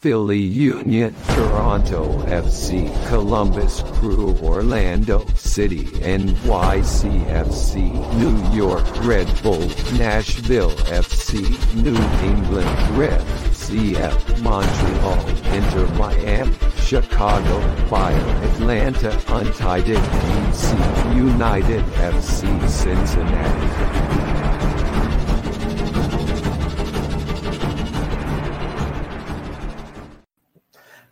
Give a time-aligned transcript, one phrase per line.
[0.00, 7.74] Philly Union, Toronto FC, Columbus Crew, Orlando City, NYCFC,
[8.16, 9.66] New York Red Bull,
[9.98, 11.42] Nashville FC,
[11.74, 18.14] New England Red, CF, Montreal, Inter Miami, Chicago Fire,
[18.52, 24.47] Atlanta Untitled, DC United FC, Cincinnati.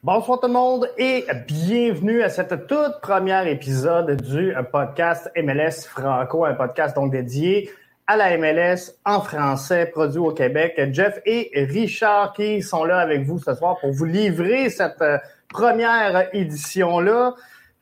[0.07, 6.45] Bonsoir tout le monde et bienvenue à cette toute première épisode du podcast MLS Franco,
[6.45, 7.73] un podcast donc dédié
[8.07, 10.81] à la MLS en français, produit au Québec.
[10.93, 15.03] Jeff et Richard qui sont là avec vous ce soir pour vous livrer cette
[15.49, 17.35] première édition-là.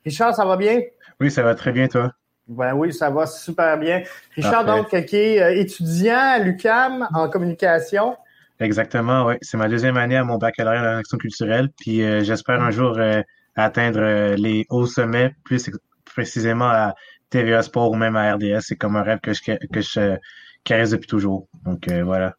[0.02, 0.80] Richard, ça va bien?
[1.20, 2.10] Oui, ça va très bien, toi.
[2.48, 4.02] Ben oui, ça va super bien.
[4.34, 8.16] Richard, donc, qui est euh, étudiant à l'UCAM en communication.
[8.60, 9.34] Exactement, oui.
[9.42, 11.70] C'est ma deuxième année à mon baccalauréat en action culturelle.
[11.76, 13.20] Puis euh, j'espère un jour euh,
[13.56, 15.70] atteindre euh, les hauts sommets, plus
[16.04, 16.94] précisément à
[17.30, 18.60] TVA Sport ou même à RDS.
[18.60, 19.40] C'est comme un rêve que je,
[19.72, 20.16] que je
[20.62, 21.48] caresse depuis toujours.
[21.64, 22.34] Donc voilà.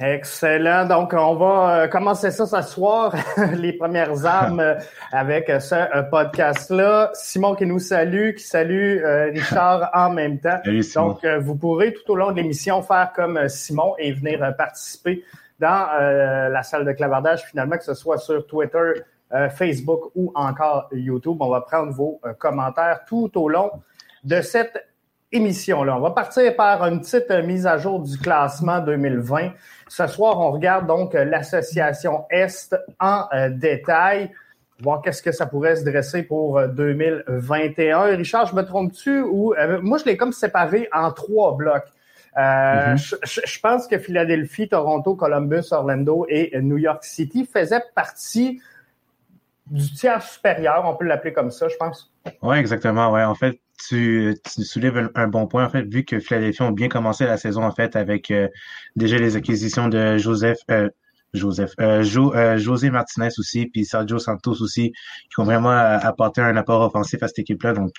[0.00, 0.86] Excellent.
[0.86, 3.14] Donc, on va commencer ça ce soir,
[3.54, 4.78] les premières armes
[5.12, 7.10] avec ce podcast-là.
[7.14, 9.00] Simon qui nous salue, qui salue
[9.32, 10.58] Richard en même temps.
[10.96, 15.22] Donc, vous pourrez tout au long de l'émission faire comme Simon et venir participer
[15.62, 18.94] dans euh, la salle de clavardage, finalement, que ce soit sur Twitter,
[19.32, 21.36] euh, Facebook ou encore YouTube.
[21.38, 23.70] On va prendre vos euh, commentaires tout au long
[24.24, 24.88] de cette
[25.30, 25.96] émission-là.
[25.96, 29.52] On va partir par une petite mise à jour du classement 2020.
[29.88, 34.30] Ce soir, on regarde donc l'association Est en détail,
[34.80, 38.16] voir qu'est-ce que ça pourrait se dresser pour 2021.
[38.16, 41.88] Richard, je me trompe-tu ou moi je l'ai comme séparé en trois blocs.
[42.36, 43.46] Euh, mm-hmm.
[43.46, 48.60] je, pense que Philadelphie, Toronto, Columbus, Orlando et New York City faisaient partie
[49.70, 52.12] du tiers supérieur, on peut l'appeler comme ça, je pense.
[52.42, 53.10] Oui, exactement.
[53.12, 53.24] Ouais.
[53.24, 56.88] En fait, tu, tu soulèves un, bon point, en fait, vu que Philadelphie ont bien
[56.88, 58.48] commencé la saison, en fait, avec euh,
[58.96, 60.88] déjà les acquisitions de Joseph, euh,
[61.34, 61.72] Joseph,
[62.56, 64.92] José Martinez aussi, puis Sergio Santos aussi,
[65.30, 67.72] qui ont vraiment apporté un apport offensif à cette équipe-là.
[67.72, 67.92] Donc,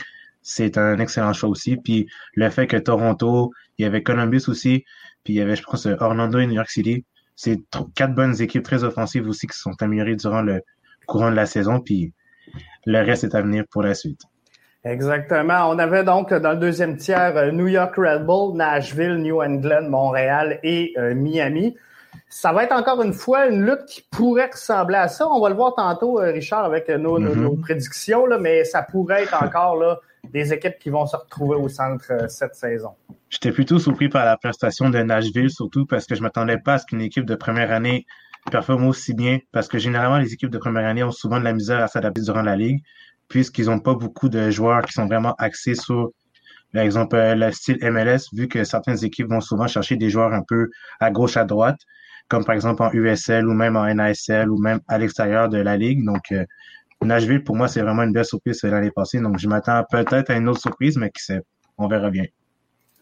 [0.44, 1.78] c'est un excellent choix aussi.
[1.78, 4.84] Puis le fait que Toronto, il y avait Columbus aussi,
[5.24, 7.06] puis il y avait, je pense, Orlando et New York City.
[7.36, 7.60] C'est
[7.96, 10.62] quatre bonnes équipes très offensives aussi qui sont améliorées durant le
[11.08, 12.14] courant de la saison, puis
[12.86, 14.22] le reste est à venir pour la suite.
[14.84, 15.70] Exactement.
[15.70, 19.90] On avait donc dans le deuxième tiers euh, New York Red Bull, Nashville, New England,
[19.90, 21.78] Montréal et euh, Miami.
[22.28, 25.28] Ça va être encore une fois une lutte qui pourrait ressembler à ça.
[25.28, 27.62] On va le voir tantôt, euh, Richard, avec nos, nos, mm-hmm.
[27.62, 30.00] prédictions, là, mais ça pourrait être encore là,
[30.32, 32.92] des équipes qui vont se retrouver au centre euh, cette saison.
[33.34, 36.78] J'étais plutôt surpris par la prestation de Nashville, surtout parce que je m'attendais pas à
[36.78, 38.06] ce qu'une équipe de première année
[38.52, 41.52] performe aussi bien, parce que généralement, les équipes de première année ont souvent de la
[41.52, 42.84] misère à s'adapter durant la ligue,
[43.30, 46.12] puisqu'ils n'ont pas beaucoup de joueurs qui sont vraiment axés sur,
[46.74, 50.32] par exemple, euh, le style MLS, vu que certaines équipes vont souvent chercher des joueurs
[50.32, 50.70] un peu
[51.00, 51.80] à gauche, à droite,
[52.28, 55.76] comme par exemple en USL ou même en NASL ou même à l'extérieur de la
[55.76, 56.06] ligue.
[56.06, 56.46] Donc, euh,
[57.02, 59.20] Nashville, pour moi, c'est vraiment une belle surprise l'année passée.
[59.20, 61.42] Donc, je m'attends peut-être à une autre surprise, mais qui sait,
[61.80, 62.26] on verra bien.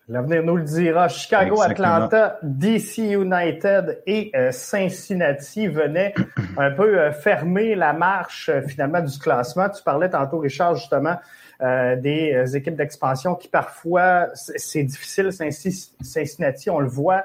[0.07, 1.07] L'avenir nous le dira.
[1.07, 6.13] Chicago, Atlanta, DC United et euh, Cincinnati venaient
[6.57, 9.69] un peu euh, fermer la marche euh, finalement du classement.
[9.69, 11.17] Tu parlais tantôt, Richard, justement,
[11.62, 15.29] des équipes d'expansion qui parfois, c'est difficile.
[16.01, 17.22] Cincinnati, on le voit,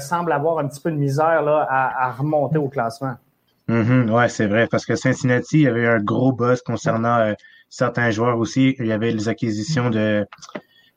[0.00, 3.14] semble avoir un petit peu de misère là, à remonter au classement.
[3.68, 7.32] Mm Ouais, c'est vrai, parce que Cincinnati, il y avait un gros buzz concernant
[7.68, 8.74] certains joueurs aussi.
[8.80, 10.26] Il y avait les acquisitions de...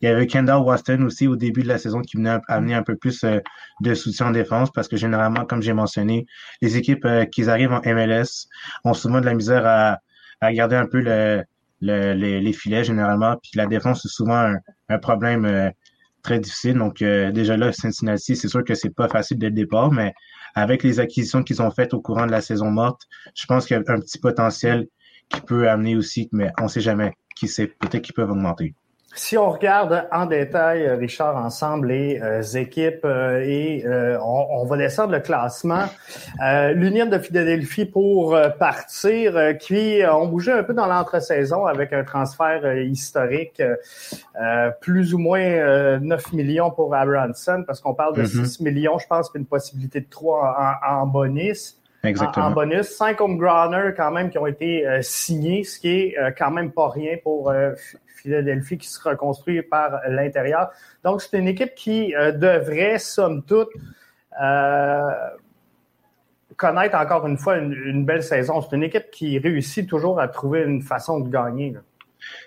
[0.03, 2.84] Il y avait Kendall Waston aussi au début de la saison qui venait amener un
[2.84, 3.40] peu plus euh,
[3.80, 6.25] de soutien en défense parce que généralement, comme j'ai mentionné,
[6.62, 8.50] les équipes euh, qui arrivent en MLS
[8.84, 10.00] ont souvent de la misère à,
[10.42, 11.46] à garder un peu le,
[11.80, 13.38] les, filets généralement.
[13.42, 14.58] Puis la défense, c'est souvent un,
[14.90, 15.72] un problème
[16.22, 16.78] très difficile.
[16.78, 20.13] Donc déjà là, Cincinnati, c'est sûr que c'est pas facile dès le départ, mais
[20.53, 23.03] avec les acquisitions qu'ils ont faites au courant de la saison morte,
[23.36, 24.86] je pense qu'il y a un petit potentiel
[25.30, 27.13] qui peut amener aussi, mais on ne sait jamais.
[27.38, 28.75] Qui sait, peut-être qu'ils peuvent augmenter.
[29.15, 33.86] Si on regarde en détail, euh, Richard, ensemble les euh, équipes euh, et
[34.19, 35.86] on, va descendre le classement.
[36.74, 42.77] L'Union de Philadelphie pour partir, qui ont bougé un peu dans l'entre-saison avec un transfert
[42.77, 43.62] historique,
[44.80, 48.63] plus ou moins 9 millions pour Aronson, parce qu'on parle de 6 mm-hmm.
[48.63, 51.77] millions, je pense, puis une possibilité de 3 en, en bonus.
[52.04, 52.48] Exactement.
[52.48, 52.88] En, bonus.
[52.88, 57.18] Cinq homegrowners quand même qui ont été signés, ce qui est quand même pas rien
[57.21, 57.51] pour
[58.24, 60.72] Philadelphie qui se reconstruit par l'intérieur.
[61.04, 63.70] Donc, c'est une équipe qui euh, devrait, somme toute,
[64.42, 65.12] euh,
[66.56, 68.62] connaître encore une fois une, belle saison.
[68.62, 71.75] C'est une équipe qui réussit toujours à trouver une façon de gagner.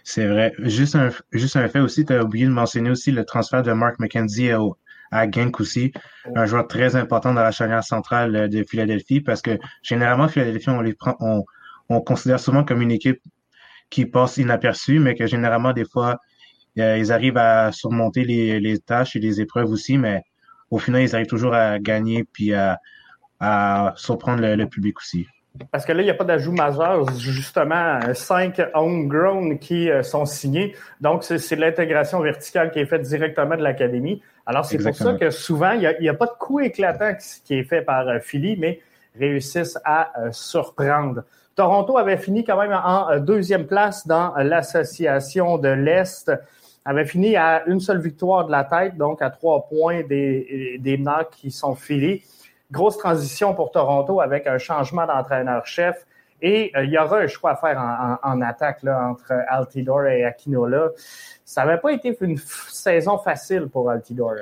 [0.02, 0.54] C'est vrai.
[0.58, 3.72] Juste un, juste un fait aussi, tu as oublié de mentionner aussi le transfert de
[3.72, 4.76] Mark McKenzie à oh.
[5.12, 10.80] un joueur très important dans la charnière centrale de Philadelphie parce que généralement, Philadelphie, on
[10.80, 10.96] les
[11.88, 13.20] on considère souvent comme une équipe
[13.90, 16.18] qui passe inaperçue, mais que généralement, des fois,
[16.78, 20.22] euh, ils arrivent à surmonter les, les, tâches et les épreuves aussi, mais
[20.70, 22.78] au final, ils arrivent toujours à gagner puis à,
[23.40, 25.26] à surprendre le, public aussi.
[25.70, 30.26] Parce que là, il n'y a pas d'ajout majeur, justement, cinq homegrown qui euh, sont
[30.26, 30.74] signés.
[31.00, 34.20] Donc, c'est l'intégration verticale qui est faite directement de l'académie.
[34.44, 37.54] Alors, c'est pour ça que souvent, il n'y a, a, pas de coup éclatant qui
[37.54, 38.80] est fait par euh, Philly, mais
[39.18, 41.22] réussissent à surprendre.
[41.56, 46.30] Toronto avait fini quand même en euh, deuxième place dans l'association de l'Est,
[46.84, 51.02] avait fini à une seule victoire de la tête, donc à trois points des, des
[51.32, 52.22] qui sont filés.
[52.70, 56.06] Grosse transition pour Toronto avec un changement d'entraîneur-chef.
[56.42, 60.24] Et euh, il y aura un choix à faire en, attaque là, entre Altidore et
[60.24, 60.90] Aquinola.
[61.44, 64.34] Ça n'avait pas été une saison facile pour Altidore.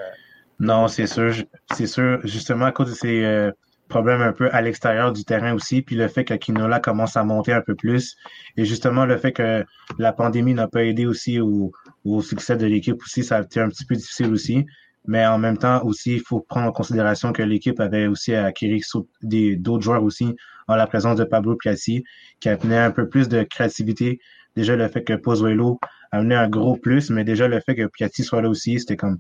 [0.58, 1.32] Non, c'est sûr.
[1.72, 2.20] C'est sûr.
[2.24, 3.52] Justement, à cause de ces, euh,
[3.88, 7.52] problème un peu à l'extérieur du terrain aussi, puis le fait qu'Akinola commence à monter
[7.52, 8.16] un peu plus,
[8.56, 9.64] et justement le fait que
[9.98, 11.72] la pandémie n'a pas aidé aussi au,
[12.04, 14.66] au succès de l'équipe aussi, ça a été un petit peu difficile aussi.
[15.06, 18.80] Mais en même temps aussi, il faut prendre en considération que l'équipe avait aussi acquis
[19.22, 20.34] d'autres joueurs aussi
[20.66, 22.04] en la présence de Pablo Piazzi,
[22.40, 24.18] qui a amené un peu plus de créativité.
[24.56, 25.78] Déjà le fait que Pozuelo
[26.10, 28.96] a amené un gros plus, mais déjà le fait que Piazzi soit là aussi, c'était
[28.96, 29.18] comme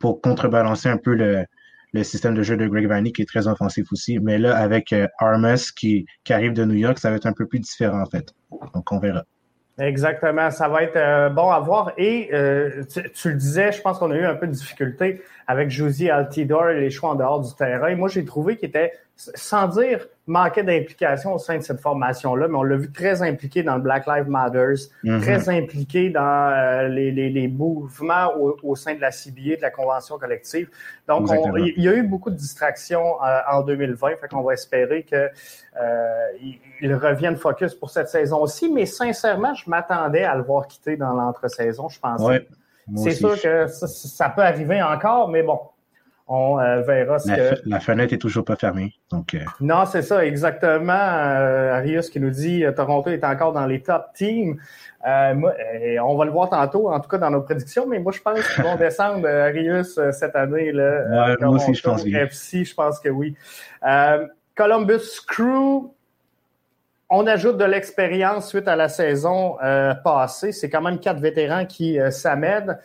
[0.00, 1.44] pour contrebalancer un peu le,
[1.92, 4.18] le système de jeu de Greg Vanny qui est très offensif aussi.
[4.18, 7.32] Mais là, avec euh, Armas qui, qui arrive de New York, ça va être un
[7.32, 8.34] peu plus différent en fait.
[8.74, 9.24] Donc on verra.
[9.78, 11.92] Exactement, ça va être euh, bon à voir.
[11.96, 12.84] Et euh,
[13.14, 16.70] tu, le disais, je pense qu'on a eu un peu de difficulté avec Josie Altidore
[16.70, 17.94] et les choix en dehors du terrain.
[17.96, 18.92] Moi, j'ai trouvé qu'il était,
[19.34, 23.62] sans dire manquait d'implication au sein de cette formation-là, mais on l'a vu très impliqué
[23.62, 25.20] dans le Black Lives Matters, mm-hmm.
[25.20, 26.20] très impliqué dans
[26.52, 30.68] euh, les, les, les, mouvements au, au, sein de la CBA, de la Convention collective.
[31.08, 35.02] Donc, il y a eu beaucoup de distractions euh, en 2020, fait qu'on va espérer
[35.02, 35.28] que
[35.80, 40.96] euh, revienne focus pour cette saison aussi, mais sincèrement, je m'attendais à le voir quitter
[40.96, 42.24] dans l'entre-saison, je pensais.
[42.24, 42.48] Ouais,
[42.96, 45.58] C'est sûr que ça, ça peut arriver encore, mais bon,
[46.26, 47.60] on euh, verra ce la, que...
[47.66, 48.94] La fenêtre est toujours pas fermée.
[49.10, 49.40] Donc, euh.
[49.60, 50.92] Non, c'est ça, exactement.
[50.92, 54.56] Euh, Arius qui nous dit Toronto est encore dans les top teams.
[55.04, 55.52] Moi,
[56.02, 58.40] on va le voir tantôt, en tout cas dans nos prédictions, mais moi, je pense
[58.54, 60.72] qu'ils vont descendre, Arius, cette année.
[60.72, 63.36] Là, moi aussi, je pense FC, je pense que oui.
[64.54, 65.92] Columbus Crew,
[67.14, 69.56] on ajoute de l'expérience suite à la saison
[70.02, 70.50] passée.
[70.52, 72.78] C'est quand même quatre vétérans qui s'amènent.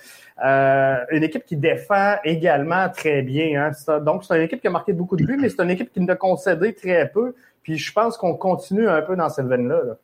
[0.43, 3.71] Euh, une équipe qui défend également très bien.
[3.71, 3.99] Hein.
[3.99, 5.99] Donc, c'est une équipe qui a marqué beaucoup de buts, mais c'est une équipe qui
[6.09, 7.33] a concédé très peu.
[7.63, 9.97] Puis je pense qu'on continue un peu dans cette veine-là.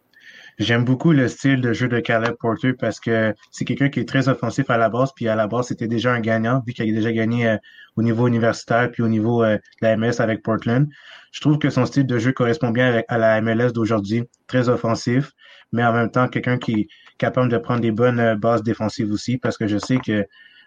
[0.59, 4.07] J'aime beaucoup le style de jeu de Caleb Porter parce que c'est quelqu'un qui est
[4.07, 6.87] très offensif à la base, puis à la base, c'était déjà un gagnant, vu qu'il
[6.89, 7.57] a déjà gagné euh,
[7.95, 10.87] au niveau universitaire, puis au niveau euh, de la MLS avec Portland.
[11.31, 15.31] Je trouve que son style de jeu correspond bien à la MLS d'aujourd'hui, très offensif,
[15.71, 19.11] mais en même temps, quelqu'un qui est capable de prendre des bonnes euh, bases défensives
[19.11, 20.25] aussi, parce que je sais que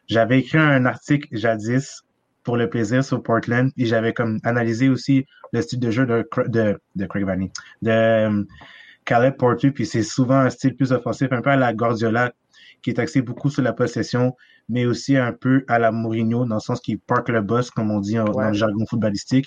[0.08, 2.02] j'avais écrit un article jadis
[2.42, 6.28] pour le plaisir sur Portland, et j'avais comme analysé aussi le style de jeu de,
[6.96, 7.52] de, Craig Vanny,
[7.82, 8.44] de
[9.06, 12.32] Caleb Porter, puis c'est souvent un style plus offensif, un peu à la Guardiola,
[12.82, 14.36] qui est axé beaucoup sur la possession,
[14.68, 17.90] mais aussi un peu à la Mourinho, dans le sens qu'il parque le boss, comme
[17.90, 19.46] on dit dans le jargon footballistique.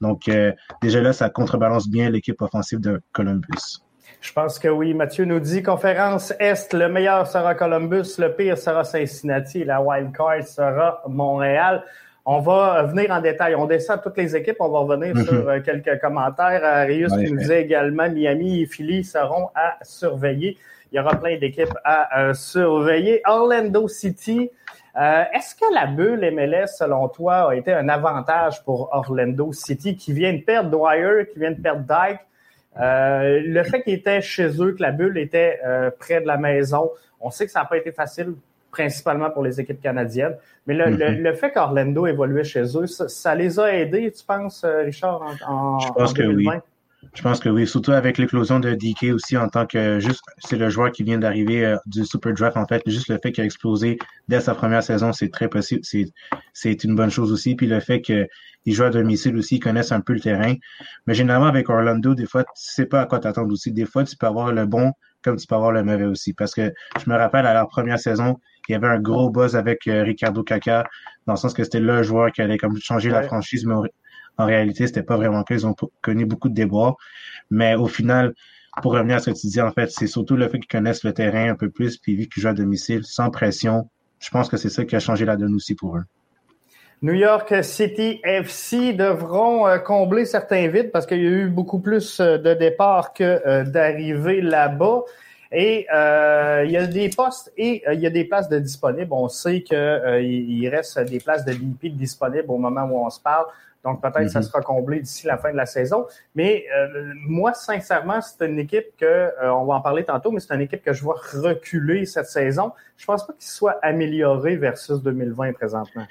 [0.00, 3.82] Donc, euh, déjà là, ça contrebalance bien l'équipe offensive de Columbus.
[4.20, 4.94] Je pense que oui.
[4.94, 10.12] Mathieu nous dit conférence Est, le meilleur sera Columbus, le pire sera Cincinnati, la wild
[10.12, 11.84] card sera Montréal.
[12.26, 13.54] On va venir en détail.
[13.54, 14.56] On descend toutes les équipes.
[14.60, 15.24] On va revenir mhm.
[15.24, 16.64] sur euh, quelques commentaires.
[16.64, 20.58] Arius qui nous disait également Miami et Philly seront à surveiller.
[20.92, 23.22] Il y aura plein d'équipes à euh, surveiller.
[23.26, 24.50] Orlando City.
[24.96, 29.96] Euh, est-ce que la bulle MLS, selon toi, a été un avantage pour Orlando City
[29.96, 32.20] qui vient de perdre Dwyer, qui vient de perdre Dyke,
[32.78, 36.36] euh, le fait qu'il était chez eux, que la bulle était euh, près de la
[36.36, 38.34] maison, on sait que ça n'a pas été facile,
[38.70, 40.36] principalement pour les équipes canadiennes.
[40.66, 41.34] Mais le, mm-hmm.
[41.34, 45.88] fait qu'Orlando évoluait chez eux, ça, les a aidés, tu penses, euh, Richard, en, Je
[45.92, 46.48] pense Que oui.
[47.14, 50.56] Je pense que oui, surtout avec l'éclosion de DK aussi en tant que juste, c'est
[50.56, 52.82] le joueur qui vient d'arriver du Super Draft en fait.
[52.86, 53.98] Juste le fait qu'il a explosé
[54.28, 56.04] dès sa première saison, c'est très possible, c'est
[56.52, 57.54] c'est une bonne chose aussi.
[57.54, 58.28] Puis le fait que
[58.66, 60.54] ils jouent à domicile aussi, ils connaissent un peu le terrain.
[61.06, 63.72] Mais généralement, avec Orlando, des fois, tu sais pas à quoi t'attendre aussi.
[63.72, 66.32] Des fois, tu peux avoir le bon comme tu peux avoir le mauvais aussi.
[66.32, 66.72] Parce que
[67.02, 68.38] je me rappelle, à leur première saison,
[68.70, 70.88] il y avait un gros buzz avec euh, Ricardo Caca,
[71.26, 73.66] dans le sens que c'était le joueur qui allait comme changer la franchise.
[73.66, 73.74] Mais
[74.38, 75.58] En réalité, c'était pas vraiment clair.
[75.58, 76.94] Ils ont connu beaucoup de déboires.
[77.50, 78.32] Mais au final,
[78.80, 81.02] pour revenir à ce que tu dis, en fait, c'est surtout le fait qu'ils connaissent
[81.02, 83.90] le terrain un peu plus, puis vu qu'ils jouent à domicile, sans pression.
[84.20, 86.04] Je pense que c'est ça qui a changé la donne aussi pour eux.
[87.02, 91.80] New York City FC devront euh, combler certains vides parce qu'il y a eu beaucoup
[91.80, 95.02] plus euh, de départs que d'arrivées là-bas.
[95.52, 99.12] Et il y a des postes et il y a des places de disponibles.
[99.12, 103.46] On sait qu'il reste des places de VIP disponibles au moment où on se parle.
[103.82, 104.42] Donc peut-être que ça mm-hmm.
[104.42, 106.06] sera comblé d'ici la fin de la saison.
[106.34, 106.66] Mais
[107.14, 110.84] moi, sincèrement, c'est une équipe que, on va en parler tantôt, mais c'est une équipe
[110.84, 112.72] que je vois reculer cette saison.
[112.96, 116.06] Je pense pas qu'il soit amélioré versus 2020 présentement.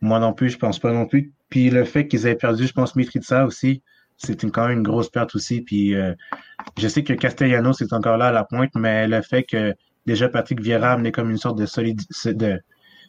[0.00, 1.30] Moi non plus, je pense pas non plus.
[1.50, 3.82] Puis le fait qu'ils aient perdu, je pense, ça aussi,
[4.22, 5.62] c'est quand même une grosse perte aussi.
[5.62, 6.14] Puis euh,
[6.78, 9.74] je sais que Castellanos est encore là à la pointe, mais le fait que
[10.06, 12.60] déjà Patrick Vieira amenait comme une sorte de, de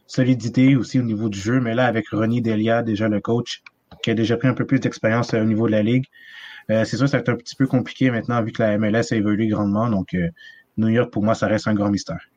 [0.07, 3.61] solidité aussi au niveau du jeu, mais là avec Ronnie Delia, déjà le coach,
[4.03, 6.05] qui a déjà pris un peu plus d'expérience euh, au niveau de la ligue,
[6.69, 9.15] euh, c'est sûr que c'est un petit peu compliqué maintenant vu que la MLS a
[9.15, 9.89] évolué grandement.
[9.89, 10.15] Donc
[10.77, 12.30] New York, pour moi, ça reste un grand mystère.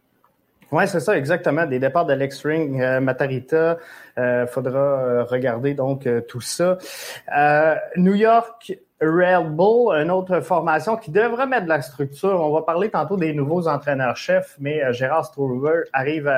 [0.75, 1.66] Oui, c'est ça, exactement.
[1.66, 3.78] Des départs d'Alex Ring, euh, Matarita,
[4.19, 6.78] euh, faudra euh, regarder donc euh, tout ça.
[7.97, 12.40] New York Red Bull, une autre formation qui devrait mettre de la structure.
[12.40, 16.28] On va parler tantôt des nouveaux entraîneurs-chefs, mais Gérard Struber arrive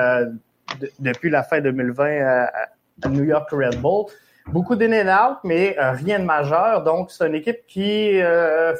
[0.99, 4.05] depuis la fin 2020 à, New York Red Bull.
[4.45, 6.83] Beaucoup d'in out, mais rien de majeur.
[6.83, 8.19] Donc, c'est une équipe qui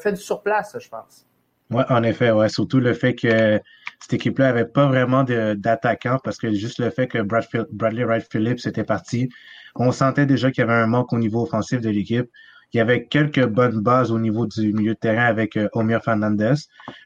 [0.04, 1.26] fait du surplace, je pense.
[1.72, 2.48] Oui, en effet, ouais.
[2.50, 3.60] Surtout le fait que
[4.00, 8.66] cette équipe-là avait pas vraiment d'attaquants parce que juste le fait que Bradley Wright Phillips
[8.66, 9.30] était parti,
[9.76, 12.30] on sentait déjà qu'il y avait un manque au niveau offensif de l'équipe.
[12.74, 16.04] Il y avait quelques bonnes bases au niveau du milieu de terrain avec euh, Omir
[16.04, 16.56] Fernandez,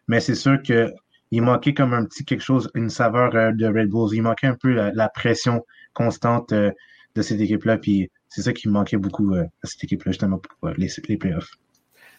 [0.07, 0.91] mais c'est sûr que
[1.33, 4.09] il manquait comme un petit quelque chose, une saveur euh, de Red Bulls.
[4.13, 6.71] Il manquait un peu la, pression constante euh,
[7.15, 10.89] de cette équipe-là, puis c'est ça qui manquait beaucoup à cette équipe-là justement pour les,
[11.07, 11.51] les playoffs.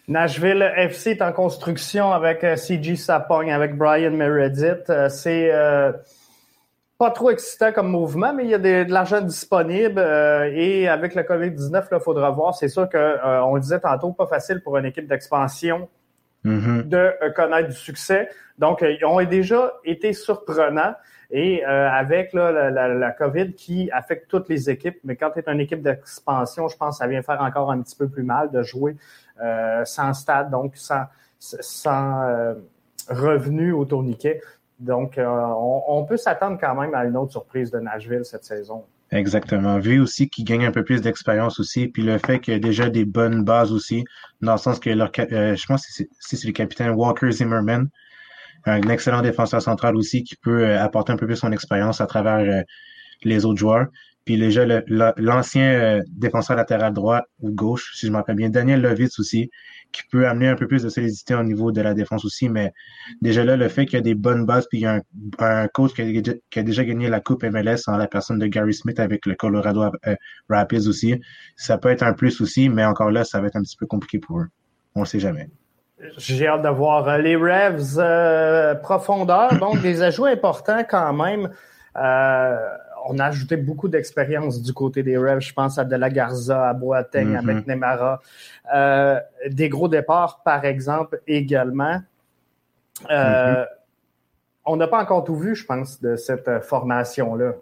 [0.07, 4.89] Nashville FC est en construction avec euh, CG Sapong, avec Brian Meredith.
[4.89, 5.93] Euh, c'est euh,
[6.97, 11.23] pas trop excitant comme mouvement, mais il y a de, l'argent disponible et avec le
[11.23, 12.53] COVID-19, il faudra voir.
[12.53, 15.89] C'est sûr que on le disait tantôt, pas facile pour une équipe d'expansion
[16.45, 16.87] mm-hmm.
[16.87, 18.29] de connaître du succès.
[18.57, 20.93] Donc, ils ont déjà été surprenants.
[21.31, 25.59] Et avec la, la, COVID qui affecte toutes les équipes, mais quand tu es une
[25.59, 28.61] équipe d'expansion, je pense que ça vient faire encore un petit peu plus mal de
[28.61, 28.95] jouer
[29.85, 31.05] sans stade, donc sans,
[31.43, 32.53] sans euh,
[33.09, 34.41] revenu au tourniquet.
[34.79, 38.83] Donc, euh, on, peut s'attendre quand même à une autre surprise de Nashville cette saison.
[39.11, 39.77] Exactement.
[39.77, 42.59] Vu aussi qu'il gagne un peu plus d'expérience aussi, puis le fait qu'il y a
[42.59, 44.03] déjà des bonnes bases aussi,
[44.41, 47.89] dans le sens que leur, je pense que c'est le capitaine Walker Zimmerman,
[48.65, 52.63] un excellent défenseur central aussi qui peut apporter un peu plus son expérience à travers
[53.21, 53.87] les autres joueurs.
[54.25, 54.63] Puis déjà,
[55.17, 59.51] l'ancien euh, défenseur latéral droit ou gauche, si je me rappelle bien, Daniel Lovitz aussi,
[59.91, 62.47] qui peut amener un peu plus de solidité au niveau de la défense aussi.
[62.47, 62.71] Mais
[63.21, 65.01] déjà là, le fait qu'il y a des bonnes bases, puis il y a
[65.39, 68.99] un, coach qui a, déjà gagné la Coupe MLS en la personne de Gary Smith
[68.99, 70.15] avec le Colorado euh,
[70.49, 71.19] Rapids aussi,
[71.57, 73.87] ça peut être un plus aussi, mais encore là, ça va être un petit peu
[73.87, 74.47] compliqué pour eux.
[74.95, 75.49] On ne sait jamais.
[76.17, 81.49] J'ai hâte de voir euh, les Revs profondeur, donc des ajouts importants quand même.
[81.95, 82.57] Euh,
[83.05, 85.41] on a ajouté beaucoup d'expérience du côté des Revs.
[85.41, 87.45] Je pense à De La Garza, à Boateng, à mm-hmm.
[87.45, 88.21] McNamara.
[88.73, 89.19] Euh,
[89.49, 92.01] des gros départs, par exemple, également.
[93.09, 93.67] Euh, mm-hmm.
[94.65, 97.53] On n'a pas encore tout vu, je pense, de cette euh, formation-là.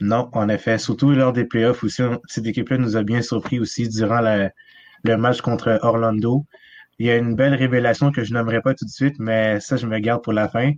[0.00, 0.78] Non, en effet.
[0.78, 2.02] Surtout lors des playoffs aussi.
[2.26, 6.44] Cette équipe-là nous a bien surpris aussi durant le match contre Orlando.
[6.98, 9.76] Il y a une belle révélation que je n'aimerais pas tout de suite, mais ça,
[9.76, 10.72] je me garde pour la fin.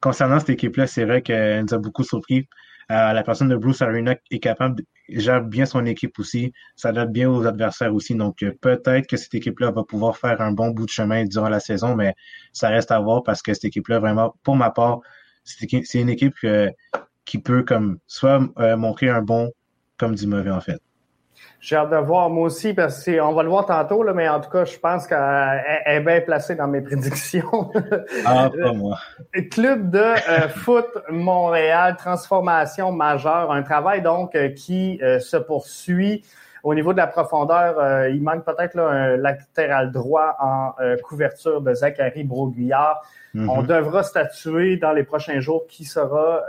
[0.00, 2.48] concernant cette équipe-là, c'est vrai qu'elle nous a beaucoup surpris.
[2.90, 7.30] Euh, la personne de Bruce Arena est capable, gère bien son équipe aussi, s'adapte bien
[7.30, 8.14] aux adversaires aussi.
[8.14, 11.48] Donc, euh, peut-être que cette équipe-là va pouvoir faire un bon bout de chemin durant
[11.48, 12.14] la saison, mais
[12.52, 15.00] ça reste à voir parce que cette équipe-là, vraiment, pour ma part,
[15.44, 16.70] c'est une équipe euh,
[17.24, 18.40] qui peut comme soit
[18.76, 19.50] montrer un bon
[19.96, 20.80] comme du mauvais en fait.
[21.62, 24.40] J'ai hâte de voir moi aussi parce qu'on va le voir tantôt, là, mais en
[24.40, 27.70] tout cas, je pense qu'elle est bien placée dans mes prédictions.
[28.26, 28.98] ah, pas moi.
[29.48, 36.24] Club de euh, foot Montréal, transformation majeure, un travail donc euh, qui euh, se poursuit.
[36.64, 42.22] Au niveau de la profondeur, il manque peut-être un latéral droit en couverture de Zachary
[42.22, 43.02] Broguillard.
[43.34, 43.48] Mm-hmm.
[43.48, 46.42] On devra statuer dans les prochains jours qui sera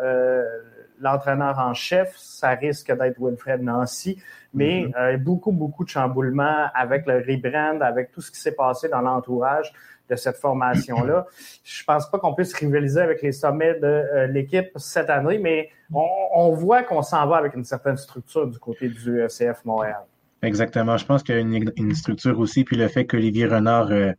[1.03, 2.13] l'entraîneur en chef.
[2.15, 4.21] Ça risque d'être Wilfred Nancy
[4.53, 4.97] mais mm-hmm.
[4.97, 9.01] euh, beaucoup, beaucoup de chamboulements avec le rebrand, avec tout ce qui s'est passé dans
[9.01, 9.73] l'entourage
[10.09, 11.25] de cette formation-là.
[11.63, 15.69] Je pense pas qu'on puisse rivaliser avec les sommets de euh, l'équipe cette année, mais
[15.93, 20.01] on, voit qu'on s'en va avec une certaine structure du côté du CF Montréal.
[20.41, 20.97] Exactement.
[20.97, 24.11] Je pense qu'il y a une, structure aussi, puis le fait qu'Olivier Renard euh,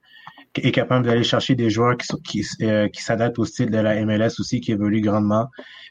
[0.56, 4.38] est capable d'aller chercher des joueurs qui, euh, qui s'adaptent au style de la MLS
[4.38, 5.48] aussi, qui évolue grandement.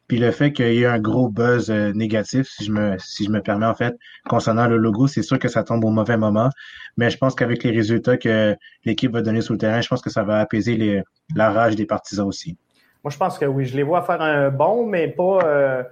[0.08, 3.26] Puis le fait qu'il y ait un gros buzz euh, négatif, si je me si
[3.26, 3.96] je me permets en fait,
[4.28, 6.50] concernant le logo, c'est sûr que ça tombe au mauvais moment.
[6.98, 8.56] Mais je pense qu'avec les résultats que
[8.86, 11.04] l'équipe va donner sur le terrain, je pense que ça va apaiser les,
[11.36, 12.58] la rage des partisans aussi.
[13.04, 15.84] Moi, je pense que oui, je les vois faire un bon, mais pas, euh,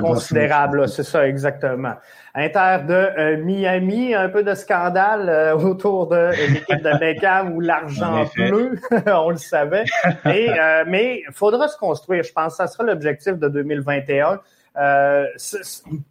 [0.00, 0.88] considérable.
[0.88, 1.94] c'est ça, exactement.
[2.34, 7.60] Inter de euh, Miami, un peu de scandale euh, autour de l'équipe de Beckham où
[7.60, 9.84] l'argent pleut, on le savait.
[10.26, 12.24] Et, euh, mais il faudra se construire.
[12.24, 14.40] Je pense que ça sera l'objectif de 2021.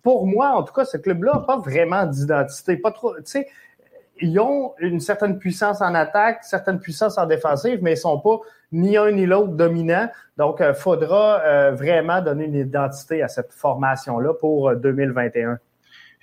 [0.01, 2.77] pour moi, en tout cas, ce club-là n'a pas vraiment d'identité.
[2.77, 3.15] Pas trop.
[3.15, 3.47] Tu sais,
[4.19, 8.39] ils ont une certaine puissance en attaque, certaine puissance en défensive, mais ils sont pas
[8.71, 10.09] ni un ni l'autre dominants.
[10.37, 15.57] Donc, il faudra vraiment donner une identité à cette formation-là pour 2021.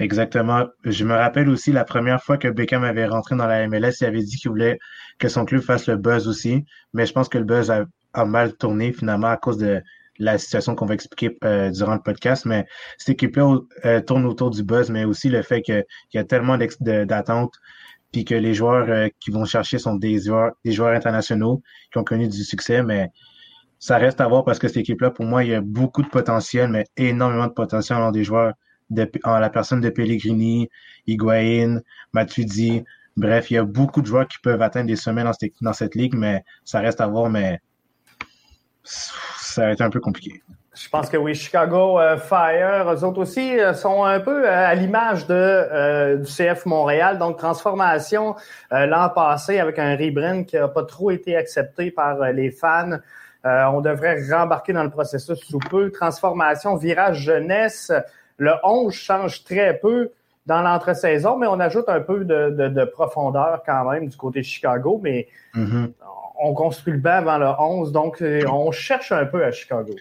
[0.00, 0.66] Exactement.
[0.82, 4.06] Je me rappelle aussi la première fois que Beckham avait rentré dans la MLS, il
[4.06, 4.78] avait dit qu'il voulait
[5.18, 6.64] que son club fasse le buzz aussi.
[6.94, 9.82] Mais je pense que le buzz a, mal tourné finalement à cause de
[10.20, 12.44] la situation qu'on va expliquer euh, durant le podcast.
[12.44, 12.66] Mais
[12.98, 15.84] cette équipe-là euh, tourne autour du buzz, mais aussi le fait qu'il
[16.14, 17.54] y a tellement d'attentes
[18.12, 21.62] puis que les joueurs euh, qui vont chercher sont des joueurs, des joueurs internationaux
[21.92, 23.10] qui ont connu du succès, mais
[23.78, 26.08] ça reste à voir parce que cette équipe-là, pour moi, il y a beaucoup de
[26.08, 28.54] potentiel, mais énormément de potentiel dans des joueurs
[29.24, 30.68] en la personne de Pellegrini,
[31.06, 31.80] Higuain,
[32.12, 32.82] Matuidi.
[33.16, 35.72] Bref, il y a beaucoup de joueurs qui peuvent atteindre des sommets dans cette, dans
[35.72, 37.60] cette ligue, mais ça reste à voir, mais
[39.50, 40.42] ça va être un peu compliqué.
[40.72, 44.68] Je pense que oui, Chicago euh, Fire, eux autres aussi euh, sont un peu euh,
[44.68, 48.36] à l'image de du CF Montréal, donc transformation
[48.70, 52.98] l'an passé avec un rebrand qui n'a pas trop été accepté par les fans.
[53.44, 55.90] on devrait rembarquer dans le processus sous peu.
[55.90, 57.92] Transformation, virage jeunesse,
[58.36, 60.10] le 11 change très peu
[60.46, 65.00] dans l'entre-saison, mais on ajoute un peu de, profondeur quand même du côté de Chicago,
[65.02, 65.90] mais mm-hmm.
[66.42, 69.94] On construit le banc avant le 11, donc euh, on cherche un peu à Chicago.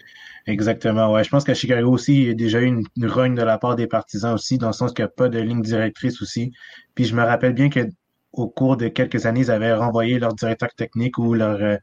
[0.46, 1.22] Exactement, ouais.
[1.22, 3.76] Je pense qu'à Chicago aussi, il y a déjà eu une, une de la part
[3.76, 6.52] des partisans aussi, dans le sens qu'il n'y a pas de ligne directrice aussi.
[6.94, 7.80] Puis je me rappelle bien que
[8.32, 11.76] au cours de quelques années, ils avaient renvoyé leur directeur technique ou leur euh,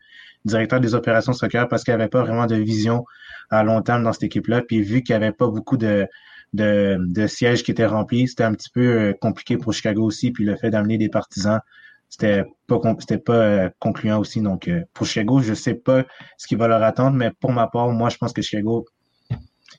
[0.46, 3.06] directeur des opérations soccer parce qu'il n'y avait pas vraiment de vision
[3.50, 4.62] à long terme dans cette équipe-là.
[4.62, 6.08] Puis vu qu'il n'y avait pas beaucoup de,
[6.54, 8.28] de, de sièges qui étaient remplis.
[8.28, 10.32] C'était un petit peu euh, compliqué pour Chicago aussi.
[10.32, 11.60] Puis le fait d'amener des partisans,
[12.10, 14.42] c'était pas c'était pas euh, concluant aussi.
[14.42, 16.06] Donc euh, pour Chicago, je sais pas
[16.38, 18.86] ce qui va leur attendre, mais pour ma part, moi je pense que Chicago,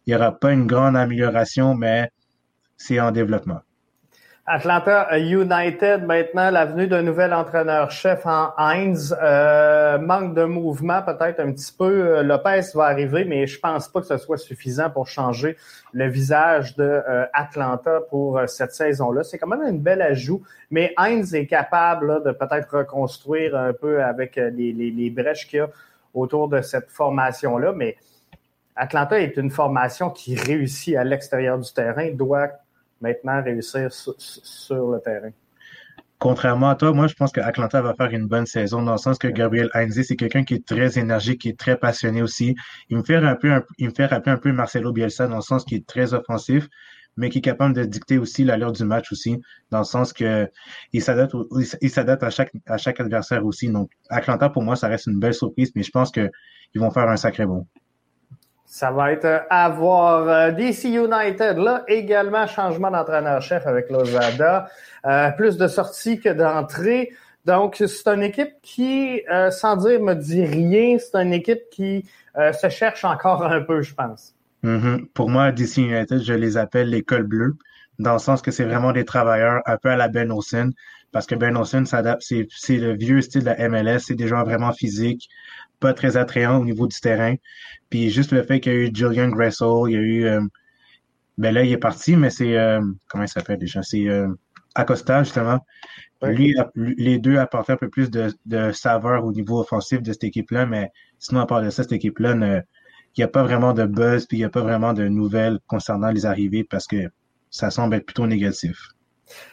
[0.06, 2.10] il y aura pas une grande amélioration, mais
[2.76, 3.60] c'est en développement.
[4.50, 9.14] Atlanta United, maintenant, l'avenue d'un nouvel entraîneur-chef en Heinz.
[9.22, 12.16] Euh, manque de mouvement, peut-être un petit peu.
[12.16, 15.58] Euh, Lopez va arriver, mais je pense pas que ce soit suffisant pour changer
[15.92, 19.22] le visage de euh, Atlanta pour cette saison-là.
[19.22, 24.02] C'est quand même une belle ajout, mais Heinz est capable de peut-être reconstruire un peu
[24.02, 25.68] avec les, les, les brèches qu'il y a
[26.14, 27.74] autour de cette formation-là.
[27.76, 27.96] Mais
[28.74, 32.48] Atlanta est une formation qui réussit à l'extérieur du terrain, doit
[33.00, 35.30] maintenant réussir sur, le terrain.
[36.18, 38.98] Contrairement à toi, moi, je pense que Atlanta va faire une bonne saison dans le
[38.98, 42.56] sens que Gabriel Heinze, c'est quelqu'un qui est très énergique, qui est très passionné aussi.
[42.88, 45.64] Il me fait un peu, il me rappeler un peu Marcelo Bielsa dans le sens
[45.64, 46.68] qu'il est très offensif,
[47.16, 50.48] mais qui est capable de dicter aussi l'allure du match aussi, dans le sens que
[50.92, 51.34] il s'adapte,
[51.80, 53.68] il à chaque, à chaque adversaire aussi.
[53.68, 56.30] Donc, Atlanta, pour moi, ça reste une belle surprise, mais je pense qu'ils
[56.76, 57.66] vont faire un sacré bon.
[58.70, 60.28] Ça va être à voir.
[60.28, 64.68] Euh, DC United, là, également changement d'entraîneur-chef avec Lozada.
[65.06, 67.10] Euh, plus de sorties que d'entrées.
[67.46, 72.04] Donc, c'est une équipe qui, euh, sans dire me dit rien, c'est une équipe qui
[72.36, 74.34] se cherche encore un peu, je pense.
[74.62, 75.06] Mm-hmm.
[75.06, 77.56] Pour moi, DC United, je les appelle l'école bleue,
[77.98, 80.72] dans le sens que c'est vraiment des travailleurs un peu à la Ben Olsen,
[81.12, 84.44] parce que Ben Olsen s'adapte, c'est le vieux style de la MLS, c'est des joueurs
[84.44, 85.28] vraiment physiques,
[85.80, 87.34] pas très attrayants au niveau du terrain.
[87.90, 90.24] Puis juste le fait qu'il y a eu Julian Gressel, il y a eu.
[90.26, 90.40] Euh,
[91.38, 92.58] ben là, il est parti, mais c'est.
[92.58, 93.82] Euh, comment il s'appelle déjà?
[93.82, 94.28] C'est euh,
[94.74, 95.60] Acosta, justement.
[96.22, 100.24] Lui, les deux apportaient un peu plus de, de, saveur au niveau offensif de cette
[100.24, 100.90] équipe-là, mais
[101.20, 102.64] sinon, à part de ça, cette équipe-là, il
[103.16, 106.10] n'y a pas vraiment de buzz, puis il n'y a pas vraiment de nouvelles concernant
[106.10, 107.08] les arrivées parce que
[107.50, 108.88] ça semble être plutôt négatif.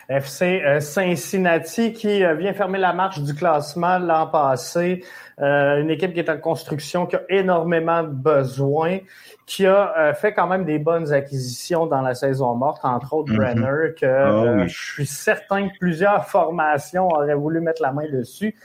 [0.09, 5.03] FC euh, Cincinnati qui euh, vient fermer la marche du classement l'an passé.
[5.41, 8.99] Euh, une équipe qui est en construction, qui a énormément de besoins,
[9.45, 13.55] qui a fait quand même des bonnes acquisitions dans la saison morte, entre autres mm-hmm.
[13.55, 18.55] Brenner, que ah je suis certain que plusieurs formations auraient voulu mettre la main dessus.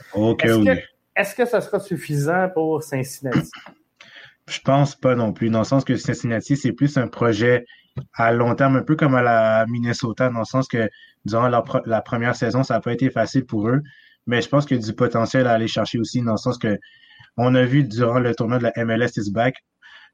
[1.15, 3.51] est-ce, que, ça sera suffisant pour Cincinnati?
[4.47, 7.65] Je pense pas non plus, dans le sens que Cincinnati, c'est plus un projet
[8.13, 10.89] à long terme, un peu comme à la Minnesota, dans le sens que
[11.25, 13.81] durant la, première saison, ça n'a pas été facile pour eux.
[14.27, 16.57] Mais je pense qu'il y a du potentiel à aller chercher aussi, dans le sens
[16.57, 16.77] que
[17.37, 19.55] on a vu durant le tournoi de la MLS is back,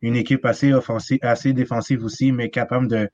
[0.01, 3.09] une équipe assez offensive, assez défensive aussi, mais capable de,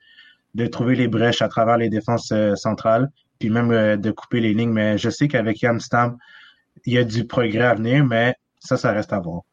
[0.56, 4.40] de trouver les brèches à travers les défenses euh, centrales, puis même euh, de couper
[4.42, 4.74] les lignes.
[4.74, 6.18] Mais je sais qu'avec Yam Stam,
[6.86, 9.44] il y a du progrès à venir, mais ça, ça reste à voir.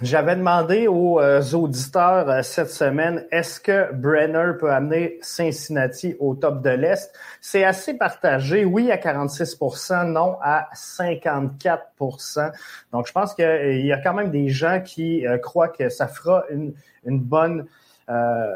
[0.00, 6.36] J'avais demandé aux euh, auditeurs euh, cette semaine, est-ce que Brenner peut amener Cincinnati au
[6.36, 7.12] top de l'Est?
[7.40, 12.52] C'est assez partagé, oui à 46% non à 54%
[12.92, 16.06] Donc, je pense qu'il y a quand même des gens qui euh, croient que ça
[16.06, 17.66] fera une, une bonne...
[18.08, 18.54] Euh,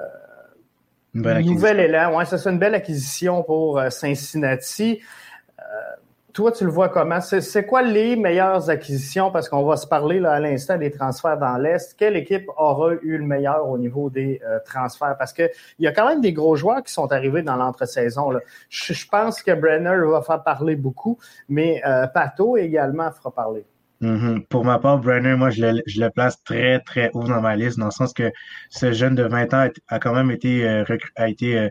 [1.13, 2.17] nouvelle élan.
[2.17, 5.01] Ouais, ça c'est une belle acquisition pour Cincinnati.
[6.33, 7.21] Toi, tu le vois comment?
[7.21, 9.31] C'est quoi les meilleures acquisitions?
[9.31, 11.95] Parce qu'on va se parler là, à l'instant des transferts dans l'Est.
[11.99, 15.17] Quelle équipe aura eu le meilleur au niveau des euh, transferts?
[15.19, 18.31] Parce qu'il y a quand même des gros joueurs qui sont arrivés dans l'entre-saison.
[18.71, 21.19] Je, je, pense que Brenner va faire parler beaucoup,
[21.51, 23.67] mais euh, Pato également fera parler.
[24.01, 24.47] Mm-hmm.
[24.47, 27.87] Pour ma part, Brenner, moi, je le, place très, très haut dans ma liste, dans
[27.87, 28.33] le sens que
[28.71, 30.85] ce jeune de 20 ans a, quand même été, euh,
[31.17, 31.69] a été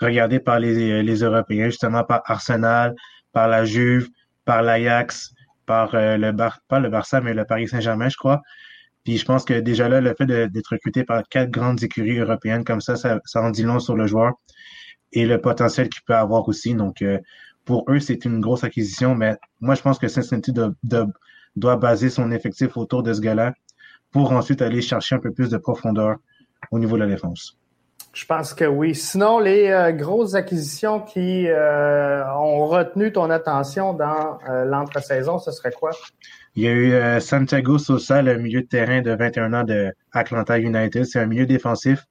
[0.00, 2.94] regardé par les, les Européens, justement par Arsenal,
[3.32, 4.08] par la Juve,
[4.44, 5.34] par l'Ajax,
[5.66, 8.42] par euh, le Bar pas le Barça, mais le Paris Saint-Germain, je crois.
[9.04, 12.64] Puis je pense que déjà là, le fait d'être recruté par quatre grandes écuries européennes
[12.64, 14.32] comme ça, ça, en dit long sur le joueur
[15.12, 16.74] et le potentiel qu'il peut avoir aussi.
[16.74, 17.18] Donc, euh,
[17.64, 22.30] pour eux, c'est une grosse acquisition, mais moi, je pense que Cincinnati doit baser son
[22.30, 23.54] effectif autour de ce gars-là
[24.10, 26.16] pour ensuite aller chercher un peu plus de profondeur
[26.70, 27.58] au niveau de la défense.
[28.12, 28.94] Je pense que oui.
[28.94, 35.52] Sinon, les euh, grosses acquisitions qui euh, ont retenu ton attention dans euh, l'entre-saison, ce
[35.52, 35.90] serait quoi?
[36.56, 40.58] Il y a eu Santiago Sosa, le milieu de terrain de 21 ans de Atlanta
[40.58, 41.04] United.
[41.04, 42.04] C'est un milieu défensif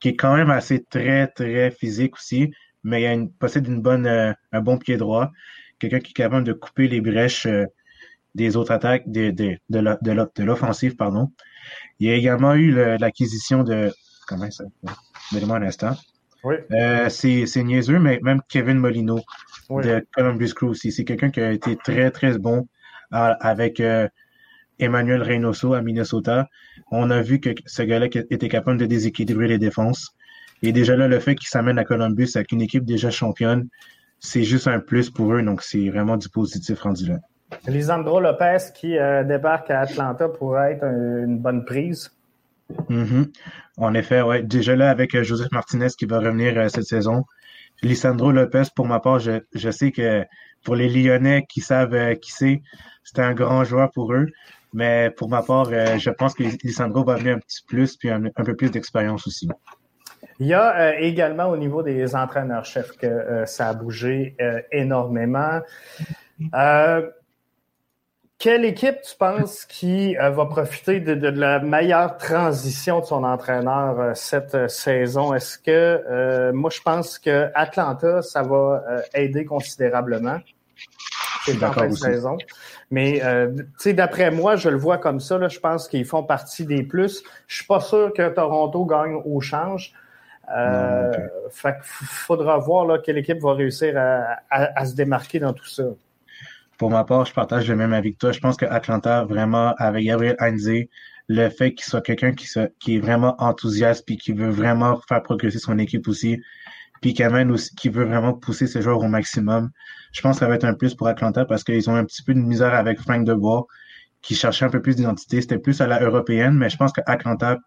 [0.00, 2.52] qui est quand même assez très, très physique aussi,
[2.82, 5.30] mais il une, possède une bonne, un bon pied droit.
[5.78, 7.46] Quelqu'un qui est capable de couper les brèches
[8.34, 11.30] des autres attaques, de, de, de l'offensive, pardon.
[12.00, 13.92] Il y a également eu l'acquisition de
[14.26, 14.64] comment ça
[15.32, 15.96] Donnez-moi un instant.
[16.44, 16.56] Oui.
[16.72, 19.20] Euh, c'est, niaiseux, mais même Kevin Molino
[19.70, 20.92] de Columbus Crew aussi.
[20.92, 22.68] C'est quelqu'un qui a été très, très bon
[23.14, 24.06] euh, avec euh,
[24.78, 26.46] Emmanuel Reynoso à Minnesota.
[26.90, 30.14] On a vu que ce gars-là était capable de déséquilibrer les défenses.
[30.62, 33.66] Et déjà là, le fait qu'il s'amène à Columbus avec une équipe déjà championne,
[34.20, 35.42] c'est juste un plus pour eux.
[35.42, 37.18] Donc, c'est vraiment du positif rendu là.
[37.66, 42.13] Lisandro Lopez qui débarque à Atlanta pourrait être une bonne prise.
[42.70, 43.32] Mm-hmm.
[43.76, 44.42] En effet, ouais.
[44.42, 47.24] Déjà là, avec euh, Joseph Martinez qui va revenir euh, cette saison.
[47.82, 50.24] Lisandro Lopez, pour ma part, je, sais que
[50.64, 52.62] pour les Lyonnais qui savent euh, qui c'est,
[53.02, 54.26] c'est un grand joueur pour eux.
[54.72, 58.20] Mais pour ma part, je pense que Lisandro va amener un petit plus puis un,
[58.20, 59.48] peu plus d'expérience aussi.
[60.40, 64.36] Il y a également au niveau des entraîneurs-chefs que ça a bougé
[64.72, 65.60] énormément.
[68.44, 73.98] Quelle équipe tu penses qui euh, va profiter de, la meilleure transition de son entraîneur
[73.98, 75.32] euh, cette euh, saison?
[75.32, 80.40] Est-ce que moi je pense que Atlanta, ça va aider considérablement.
[81.46, 82.36] C'est en fin de saison.
[82.90, 83.22] Mais
[83.86, 85.38] d'après moi, je le vois comme ça.
[85.38, 87.22] Là, je pense qu'ils font partie des plus.
[87.46, 89.94] Je suis pas sûr que Toronto gagne au change.
[90.54, 91.10] Euh,
[91.48, 93.94] fait faudra voir là, quelle équipe va réussir
[94.50, 95.84] à se démarquer dans tout ça.
[96.78, 98.32] Pour ma part, je partage le même avec toi.
[98.32, 100.86] Je pense que Atlanta, vraiment, avec Gabriel Heinze,
[101.28, 102.48] le fait qu'il soit quelqu'un qui,
[102.80, 106.40] qui est vraiment enthousiaste puis qui veut vraiment faire progresser son équipe aussi,
[107.00, 109.70] puis qui aussi, qui veut vraiment pousser ses joueurs au maximum.
[110.12, 112.22] Je pense que ça va être un plus pour Atlanta parce qu'ils ont un petit
[112.22, 113.66] peu de misère avec Frank Debois,
[114.22, 115.40] qui cherchait un peu plus d'identité.
[115.40, 117.58] C'était plus à la européenne, mais je pense que Atlanta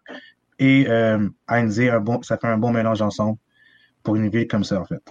[0.58, 3.38] et euh, Heinze, un bon, ça fait un bon mélange ensemble
[4.02, 5.02] pour une ville comme ça, en fait.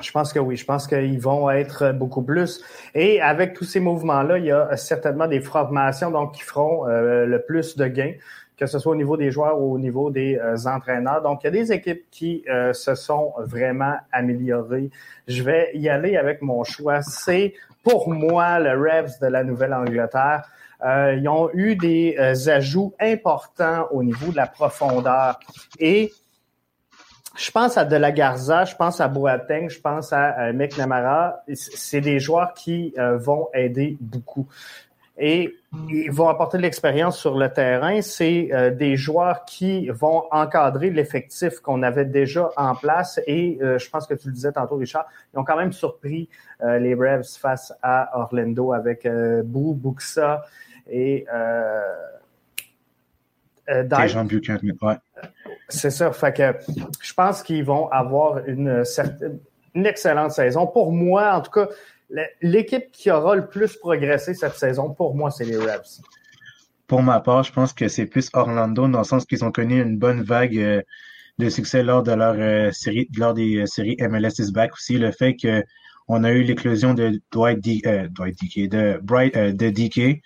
[0.00, 0.56] Je pense que oui.
[0.56, 2.62] Je pense qu'ils vont être beaucoup plus.
[2.94, 7.26] Et avec tous ces mouvements-là, il y a certainement des formations donc qui feront euh,
[7.26, 8.14] le plus de gains,
[8.56, 11.22] que ce soit au niveau des joueurs ou au niveau des euh, entraîneurs.
[11.22, 14.90] Donc, il y a des équipes qui euh, se sont vraiment améliorées.
[15.28, 17.02] Je vais y aller avec mon choix.
[17.02, 17.54] C'est
[17.84, 20.48] pour moi le Revs de la Nouvelle-Angleterre.
[20.82, 22.16] ils ont eu des
[22.48, 25.38] ajouts importants au niveau de la profondeur.
[25.78, 26.10] Et
[27.36, 31.42] je pense à De La Garza, je pense à Boateng, je pense à, McNamara.
[31.52, 34.46] C'est des joueurs qui euh, vont aider beaucoup.
[35.16, 35.54] Et
[35.88, 38.02] ils vont apporter de l'expérience sur le terrain.
[38.02, 43.20] C'est euh, des joueurs qui vont encadrer l'effectif qu'on avait déjà en place.
[43.26, 46.28] Et euh, je pense que tu le disais tantôt, Richard, ils ont quand même surpris
[46.60, 49.06] les Braves face à Orlando avec
[49.44, 50.44] Bou, Buxa
[50.88, 51.26] et
[54.06, 54.96] Jean Buchanan, ouais.
[55.68, 56.12] C'est ça.
[56.12, 56.54] Fait que
[57.00, 59.38] je pense qu'ils vont avoir une, certaine,
[59.74, 60.66] une excellente saison.
[60.66, 61.68] Pour moi, en tout cas,
[62.42, 66.00] l'équipe qui aura le plus progressé cette saison, pour moi, c'est les Rebs.
[66.86, 69.80] Pour ma part, je pense que c'est plus Orlando dans le sens qu'ils ont connu
[69.80, 70.82] une bonne vague euh,
[71.38, 74.98] de succès lors de leur euh, série, lors des euh, séries MLS is back aussi.
[74.98, 75.64] Le fait que
[76.06, 80.20] on a eu l'éclosion de Dwight, D, Dwight DK, de Bright, de DK.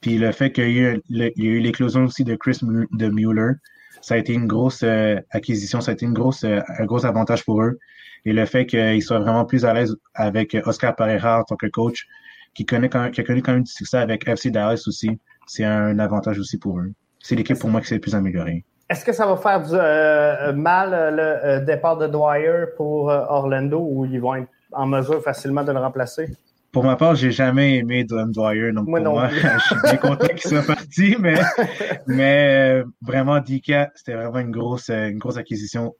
[0.00, 0.94] Puis le fait qu'il y a
[1.36, 3.54] eu l'éclosion aussi de Chris de Mueller
[4.00, 7.04] ça a été une grosse euh, acquisition, ça a été une grosse, euh, un gros
[7.06, 7.78] avantage pour eux.
[8.24, 11.66] Et le fait qu'ils soient vraiment plus à l'aise avec Oscar Pereira en tant que
[11.66, 12.06] coach,
[12.54, 15.64] qui, connaît quand, qui a connu quand même du succès avec FC Dallas aussi, c'est
[15.64, 16.92] un avantage aussi pour eux.
[17.20, 18.64] C'est l'équipe pour moi qui s'est le plus améliorée.
[18.88, 24.20] Est-ce que ça va faire euh, mal le départ de Dwyer pour Orlando ou ils
[24.20, 26.28] vont être en mesure facilement de le remplacer?
[26.72, 30.28] Pour ma part, j'ai jamais aimé Dwayne Dwyer, donc pour moi, je suis bien content
[30.28, 31.34] qu'il soit parti, mais,
[32.06, 35.96] mais euh, vraiment, Dika, c'était vraiment une grosse, euh, une grosse acquisition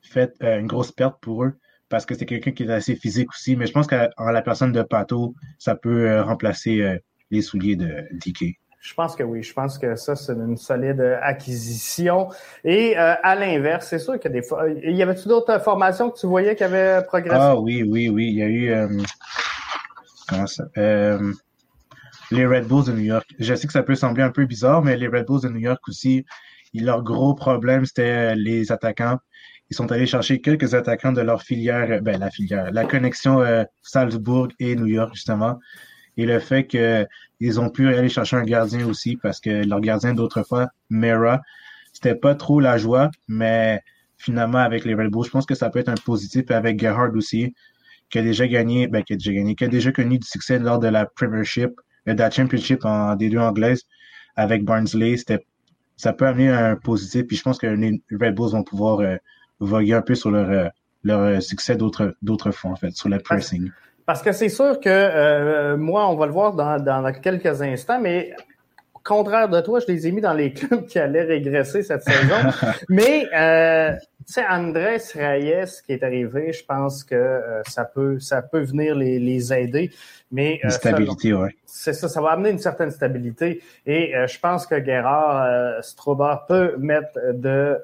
[0.00, 1.58] faite, euh, une grosse perte pour eux,
[1.90, 4.72] parce que c'est quelqu'un qui est assez physique aussi, mais je pense qu'en la personne
[4.72, 6.98] de Pato, ça peut remplacer
[7.30, 8.46] les souliers de Dika.
[8.80, 9.42] Je pense que oui.
[9.42, 12.28] Je pense que ça, c'est une solide acquisition.
[12.64, 14.68] Et à l'inverse, c'est sûr a des fois.
[14.68, 17.36] Il y avait-tu d'autres formations que tu voyais qui avaient progressé?
[17.40, 18.28] Ah oui, oui, oui.
[18.28, 18.88] Il y a eu
[20.28, 21.32] comment ça euh,
[22.30, 23.26] les Red Bulls de New York.
[23.38, 25.60] Je sais que ça peut sembler un peu bizarre, mais les Red Bulls de New
[25.60, 26.24] York aussi,
[26.74, 29.18] leur gros problème, c'était euh, les attaquants.
[29.70, 33.42] Ils sont allés chercher quelques attaquants de leur filière, euh, ben la filière, la connexion
[33.82, 35.58] Salzbourg et New York, justement.
[36.16, 40.14] Et le fait qu'ils ont pu aller chercher un gardien aussi, parce que leur gardien
[40.14, 41.42] d'autrefois, Mera,
[41.92, 43.82] c'était pas trop la joie, mais
[44.18, 47.14] finalement, avec les Red Bulls, je pense que ça peut être un positif avec Gerhard
[47.14, 47.54] aussi
[48.10, 50.58] qui a déjà gagné, ben, qui a déjà gagné, qui a déjà connu du succès
[50.58, 51.70] lors de la Premiership,
[52.08, 53.82] euh, de la Championship en des deux anglaises
[54.36, 55.16] avec Barnsley.
[55.96, 57.26] Ça peut amener un positif.
[57.26, 59.16] Puis je pense que les Red Bulls vont pouvoir euh,
[59.60, 60.68] voguer un peu sur leur, euh,
[61.04, 62.14] leur succès d'autres,
[62.52, 63.70] fois, en fait, sur le pressing.
[64.04, 68.34] Parce que c'est sûr que moi, on va le voir dans, dans quelques instants, mais
[69.06, 72.34] contraire de toi, je les ai mis dans les clubs qui allaient régresser cette saison.
[72.88, 73.92] Mais euh,
[74.26, 78.60] tu sais, Andrés Reyes qui est arrivé, je pense que euh, ça peut ça peut
[78.60, 79.90] venir les, les aider.
[80.32, 81.50] Mais euh, stabilité, oui.
[81.64, 83.62] C'est ça, ça va amener une certaine stabilité.
[83.86, 87.78] Et je pense que Gerard Strober peut mettre de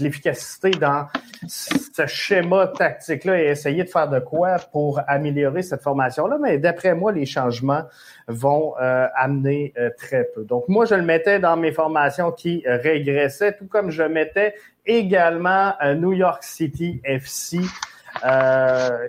[0.00, 1.06] de l'efficacité dans
[1.46, 6.38] ce schéma tactique-là et essayer de faire de quoi pour améliorer cette formation-là.
[6.40, 7.84] Mais d'après moi, les changements
[8.28, 10.44] vont euh, amener euh, très peu.
[10.44, 14.54] Donc, moi, je le mettais dans mes formations qui régressaient, tout comme je mettais
[14.86, 17.60] également euh, New York City FC.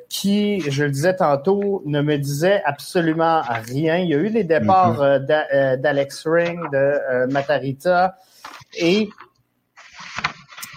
[0.08, 3.98] qui, je le disais tantôt, ne me disait absolument rien.
[3.98, 5.78] Il y a eu les départs mm-hmm.
[5.78, 8.16] d'Alex Ring, de Matarita,
[8.80, 9.10] et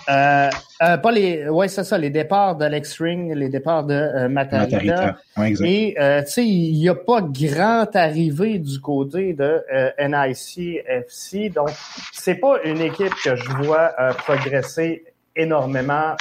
[0.09, 0.51] euh,
[0.83, 5.17] euh, pas les, ouais, c'est ça, les départs d'Alex Ring, les départs de euh, Matarita.
[5.63, 9.63] Et euh, tu sais, il n'y a pas grand arrivée du côté de
[9.99, 11.71] NIC FC, donc
[12.13, 15.05] c'est pas une équipe que je vois progresser
[15.37, 16.17] énormément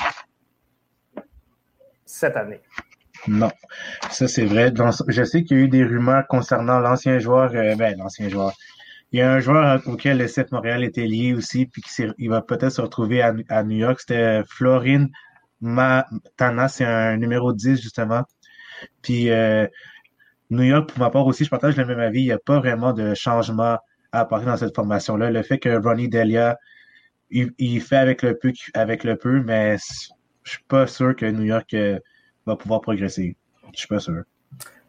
[2.05, 2.61] cette année.
[3.27, 3.51] Non,
[4.09, 4.71] ça c'est vrai.
[5.07, 8.53] je sais qu'il y a eu des rumeurs concernant l'ancien joueur, ben l'ancien joueur,
[9.13, 11.83] il y a un joueur auquel le CF Montréal était lié aussi, puis
[12.17, 13.99] il va peut-être se retrouver à, New York.
[13.99, 15.11] C'était Florine
[15.61, 18.23] Matana, c'est un numéro 10 justement.
[19.03, 19.67] Puis euh,
[20.49, 22.21] New York, pour ma part aussi, je partage le même avis.
[22.21, 23.77] Il n'y a pas vraiment de changement
[24.11, 25.29] à apporter dans cette formation-là.
[25.29, 26.57] Le fait que Ronnie Delia,
[27.29, 29.77] il, fait avec le peu, avec le peu, mais
[30.41, 31.99] je suis pas sûr que New York euh,
[32.47, 33.37] va pouvoir progresser.
[33.73, 34.23] Je suis pas sûr.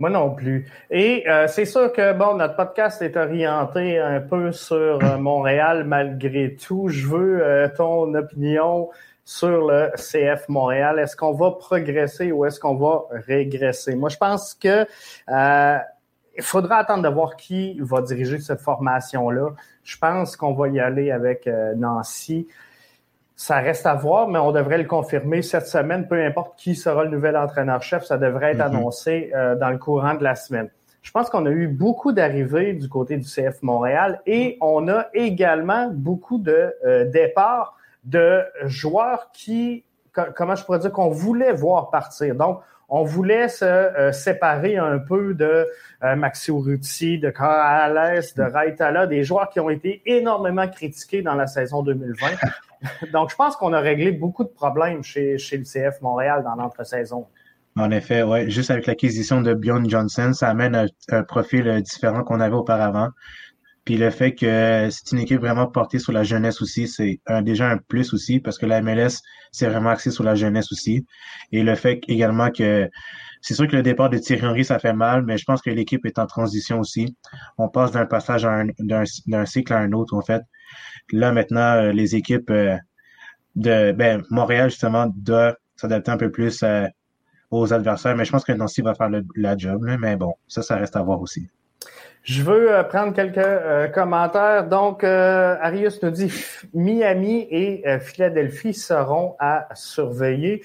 [0.01, 0.67] Moi non plus.
[0.91, 5.85] Et euh, c'est sûr que bon, notre podcast est orienté un peu sur euh, Montréal
[5.85, 6.89] malgré tout.
[6.89, 8.91] Je veux euh, ton opinion
[9.25, 10.99] sur le CF Montréal.
[10.99, 13.95] Est-ce qu'on va progresser ou est-ce qu'on va régresser?
[13.95, 14.85] Moi, je pense que
[16.37, 19.51] il faudra attendre de voir qui va diriger cette formation-là.
[19.85, 22.49] Je pense qu'on va y aller avec Nancy.
[23.37, 27.03] Ça reste à voir, mais on devrait le confirmer cette semaine, peu importe qui sera
[27.03, 28.77] le nouvel entraîneur-chef, ça devrait être mhm.
[28.77, 30.71] annoncé euh, dans le courant de la semaine.
[31.03, 35.07] Je pense qu'on a eu beaucoup d'arrivées du côté du CF Montréal et on a
[35.13, 41.91] également beaucoup de euh, départs de joueurs qui, comment je pourrais dire, qu'on voulait voir
[41.91, 42.35] partir.
[42.37, 45.67] Donc, on voulait se euh, séparer un peu de
[46.17, 51.47] Maxi Urruti, de Carales, de Raitala, des joueurs qui ont été énormément critiqués dans la
[51.47, 52.27] saison 2020.
[53.13, 56.55] Donc, je pense qu'on a réglé beaucoup de problèmes chez, chez le CF Montréal dans
[56.55, 57.27] l'entre-saison.
[57.77, 58.49] En effet, ouais.
[58.51, 63.09] Juste avec l'acquisition de Bjorn Johnson, ça amène un, profil euh, différent qu'on avait auparavant.
[63.85, 67.69] Puis le fait que c'est une équipe vraiment portée sur la jeunesse aussi, c'est déjà
[67.69, 69.21] un plus aussi parce que la MLS,
[69.53, 71.05] c'est vraiment axé sur la jeunesse aussi.
[71.53, 72.89] Et le fait également que
[73.43, 75.69] c'est sûr que le départ de Thierry Henry, ça fait mal, mais je pense que
[75.69, 77.15] l'équipe est en transition aussi.
[77.59, 80.41] On passe d'un passage d'un cycle à un autre, en fait.
[81.13, 82.77] Là, maintenant, euh, les équipes euh,
[83.57, 86.87] de ben, Montréal, justement, doivent s'adapter un peu plus euh,
[87.51, 90.63] aux adversaires, mais je pense que Nancy va faire le, la job, mais bon, ça,
[90.63, 91.49] ça reste à voir aussi.
[92.23, 94.67] Je veux prendre quelques commentaires.
[94.67, 96.33] Donc, Arius nous dit
[96.73, 100.63] Miami et Philadelphie seront à surveiller.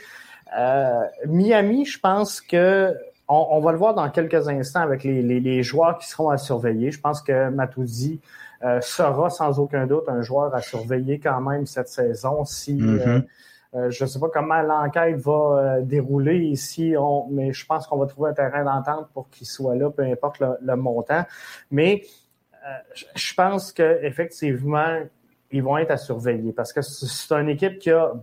[1.28, 2.96] Miami, je pense que
[3.30, 6.92] on, va le voir dans quelques instants avec les, joueurs qui seront à surveiller.
[6.92, 8.20] Je pense que Matouzzi
[8.82, 13.24] sera sans aucun doute un joueur à surveiller quand même cette saison si mm-hmm.
[13.76, 16.96] Euh, je ne sais pas comment l'enquête va euh, dérouler ici,
[17.30, 20.40] mais je pense qu'on va trouver un terrain d'entente pour qu'il soit là, peu importe
[20.40, 21.24] le, montant.
[21.70, 22.04] Mais
[22.66, 25.02] euh, je pense qu'effectivement,
[25.52, 28.14] ils vont être à surveiller parce que c'est une équipe qui a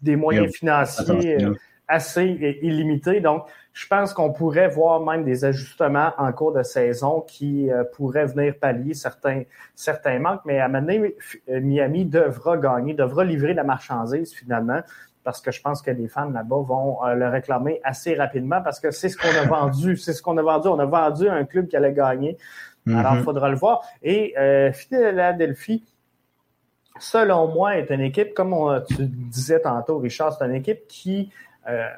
[0.00, 1.38] des moyens financiers
[1.86, 3.20] assez illimités.
[3.20, 7.84] Donc, je pense qu'on pourrait voir même des ajustements en cours de saison qui euh,
[7.84, 9.42] pourraient venir pallier certains,
[9.74, 10.42] certains manques.
[10.44, 11.16] Mais à un moment donné,
[11.48, 14.82] euh, Miami devra gagner, devra livrer la marchandise finalement
[15.24, 18.80] parce que je pense que les fans là-bas vont euh, le réclamer assez rapidement parce
[18.80, 19.96] que c'est ce qu'on a vendu.
[20.02, 20.68] C'est ce qu'on a vendu.
[20.68, 22.36] On a vendu un club qui allait gagner.
[22.88, 23.82] Alors, il faudra le voir.
[24.02, 25.84] Et euh, Philadelphie,
[26.98, 31.30] selon moi, est une équipe, comme on, tu disais tantôt, Richard, c'est une équipe qui
[31.68, 31.88] euh,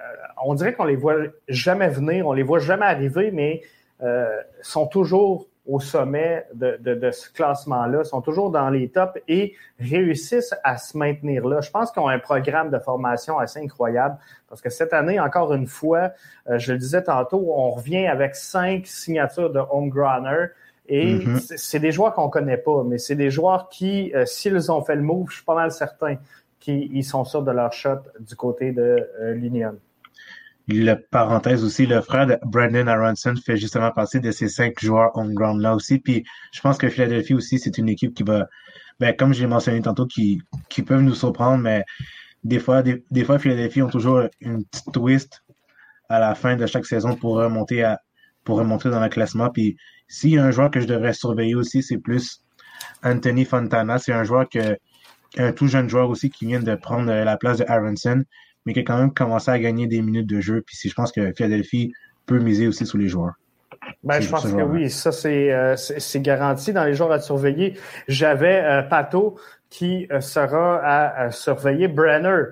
[0.44, 1.16] on dirait qu'on les voit
[1.48, 3.62] jamais venir, on les voit jamais arriver, mais
[4.02, 10.54] euh, sont toujours au sommet de, ce classement-là, sont toujours dans les tops et réussissent
[10.62, 11.62] à se maintenir là.
[11.62, 15.54] Je pense qu'ils ont un programme de formation assez incroyable parce que cette année, encore
[15.54, 16.10] une fois,
[16.50, 20.48] euh, je le disais tantôt, on revient avec cinq signatures de homegrowner.
[20.86, 21.56] Et mm-hmm.
[21.56, 25.00] c'est des joueurs qu'on connaît pas, mais c'est des joueurs qui, s'ils ont fait le
[25.00, 26.16] move, je suis pas mal certain
[26.72, 29.78] ils sont sûrs de leur shot du côté de euh, l'Union.
[30.66, 35.10] Le parenthèse aussi, le frère de Brandon Aronson fait justement partie de ces cinq joueurs
[35.14, 35.98] on ground là aussi.
[35.98, 38.48] Puis je pense que Philadelphie aussi, c'est une équipe qui va,
[38.98, 41.84] ben, comme j'ai mentionné tantôt, qui, qui peuvent nous surprendre, mais
[42.44, 45.44] des fois, des, des, fois, Philadelphie ont toujours une petite twist
[46.08, 48.00] à la fin de chaque saison pour remonter à,
[48.44, 49.50] pour remonter dans le classement.
[49.50, 49.76] Puis
[50.08, 52.42] s'il y a un joueur que je devrais surveiller aussi, c'est plus
[53.02, 53.98] Anthony Fontana.
[53.98, 54.78] C'est un joueur que
[55.36, 58.24] un tout jeune joueur aussi qui vient de prendre euh, la place de Aronson,
[58.66, 60.62] mais qui a quand même commencé à gagner des minutes de jeu.
[60.62, 61.92] Puis je pense que Philadelphie
[62.26, 63.34] peut miser aussi sur les joueurs.
[64.02, 67.78] Ben, je pense que oui, ça euh, c'est garanti dans les joueurs à surveiller.
[68.08, 72.44] J'avais euh, Pato qui sera à, surveiller Brenner.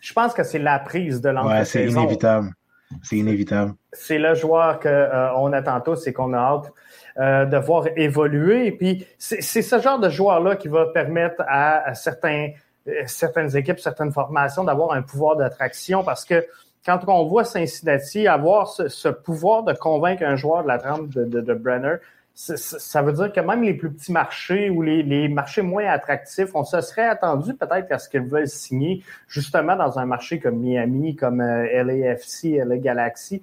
[0.00, 1.58] Je pense que c'est la prise de l'entrée.
[1.58, 2.52] Ouais, c'est inévitable.
[3.02, 3.74] C'est inévitable.
[3.92, 6.72] C'est le joueur qu'on attend tous et qu'on a hâte
[7.18, 8.66] euh, de voir évoluer.
[8.66, 12.50] Et puis, c'est ce genre de joueur-là qui va permettre à, certains,
[12.88, 16.46] euh, certaines équipes, certaines formations d'avoir un pouvoir d'attraction parce que
[16.86, 21.54] quand on voit Cincinnati avoir ce, pouvoir de convaincre un joueur de la trempe de,
[21.54, 21.96] Brenner,
[22.34, 26.54] ça veut dire que même les plus petits marchés ou les, les marchés moins attractifs,
[26.54, 30.58] on se serait attendu peut-être à ce qu'ils veulent signer justement dans un marché comme
[30.58, 33.42] Miami, comme euh, LAFC, LA Galaxy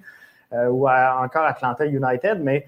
[0.52, 2.66] ou encore Atlanta United, mais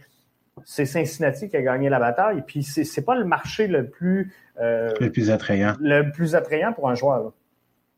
[0.64, 2.38] c'est Cincinnati qui a gagné la bataille.
[2.38, 4.32] Et puis, c'est, c'est pas le marché le plus...
[4.60, 5.74] Euh, le plus attrayant.
[5.80, 7.32] Le plus attrayant pour un joueur.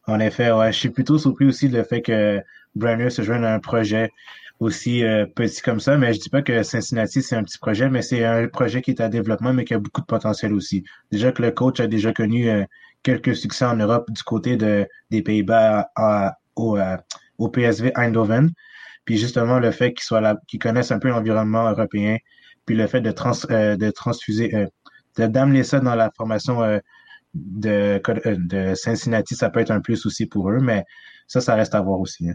[0.07, 0.73] En effet, ouais.
[0.73, 2.43] Je suis plutôt surpris aussi le fait que
[2.75, 4.13] Brenner se joigne à un projet
[4.65, 7.89] aussi euh, petit comme ça, mais je dis pas que Cincinnati, c'est un petit projet,
[7.89, 10.85] mais c'est un projet qui est à développement, mais qui a beaucoup de potentiel aussi.
[11.13, 12.65] Déjà que le coach a déjà connu euh,
[13.03, 15.89] quelques succès en Europe du côté de, des Pays-Bas
[16.57, 16.79] au,
[17.39, 18.51] au PSV Eindhoven.
[19.05, 22.17] Puis justement, le fait qu'ils soient là, qu'ils connaissent un peu l'environnement européen,
[22.67, 26.79] puis le fait de, trans, euh, de transfuser, euh, d'amener ça dans la formation euh,
[27.35, 28.01] de,
[28.37, 30.85] de Cincinnati, ça peut être un plus aussi pour eux, mais
[31.27, 32.29] ça, ça reste à voir aussi.
[32.29, 32.35] Hein.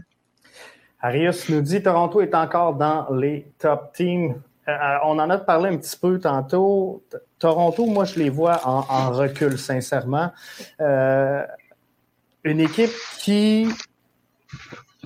[1.02, 4.40] Arius nous dit Toronto est encore dans les top teams.
[4.66, 7.02] on en a parlé un petit peu tantôt.
[7.38, 10.30] Toronto, moi, je les vois en, recul, sincèrement.
[10.78, 13.66] une équipe qui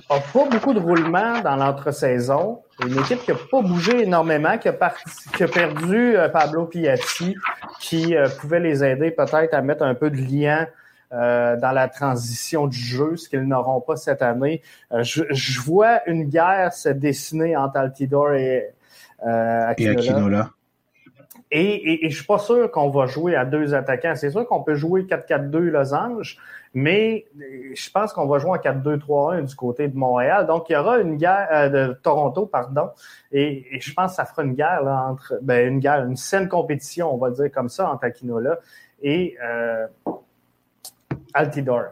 [0.09, 2.61] a pas beaucoup de roulement dans l'entre-saison.
[2.85, 4.73] Une équipe qui a pas bougé énormément, qui a,
[5.47, 7.35] perdu euh, Pablo Piatti,
[7.79, 10.67] qui euh, pouvait les aider peut-être à mettre un peu de lien
[11.13, 14.61] euh, dans la transition du jeu, ce qu'ils n'auront pas cette année.
[14.91, 18.73] Je, je, vois une guerre se dessiner entre Altidore et,
[19.21, 20.49] Akinola.
[21.51, 24.15] Et, et, je suis pas sûr qu'on va jouer à deux attaquants.
[24.15, 26.37] C'est sûr qu'on peut jouer 4-4-2 Losange,
[26.73, 27.25] mais
[27.73, 30.47] je pense qu'on va jouer en 4-2-3-1 du côté de Montréal.
[30.47, 32.89] Donc, il y aura une guerre euh, de Toronto, pardon.
[33.31, 36.49] Et, je pense que ça fera une guerre là, entre ben, une guerre, une saine
[36.49, 38.59] compétition, on va dire comme ça, entre Aquinola
[39.01, 39.87] et euh,
[41.35, 41.91] Altidore.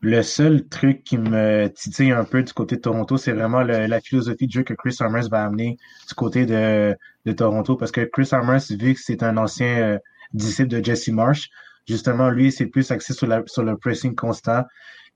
[0.00, 4.00] Le seul truc qui me titille un peu du côté de Toronto, c'est vraiment la
[4.00, 5.76] philosophie de jeu que Chris Summers va amener
[6.08, 6.96] du côté de,
[7.36, 7.76] Toronto.
[7.76, 9.98] Parce que Chris Summers, vu que c'est un ancien euh,
[10.32, 11.50] disciple de Jesse Marsh,
[11.86, 14.64] justement, lui, c'est plus axé sur, le pressing constant.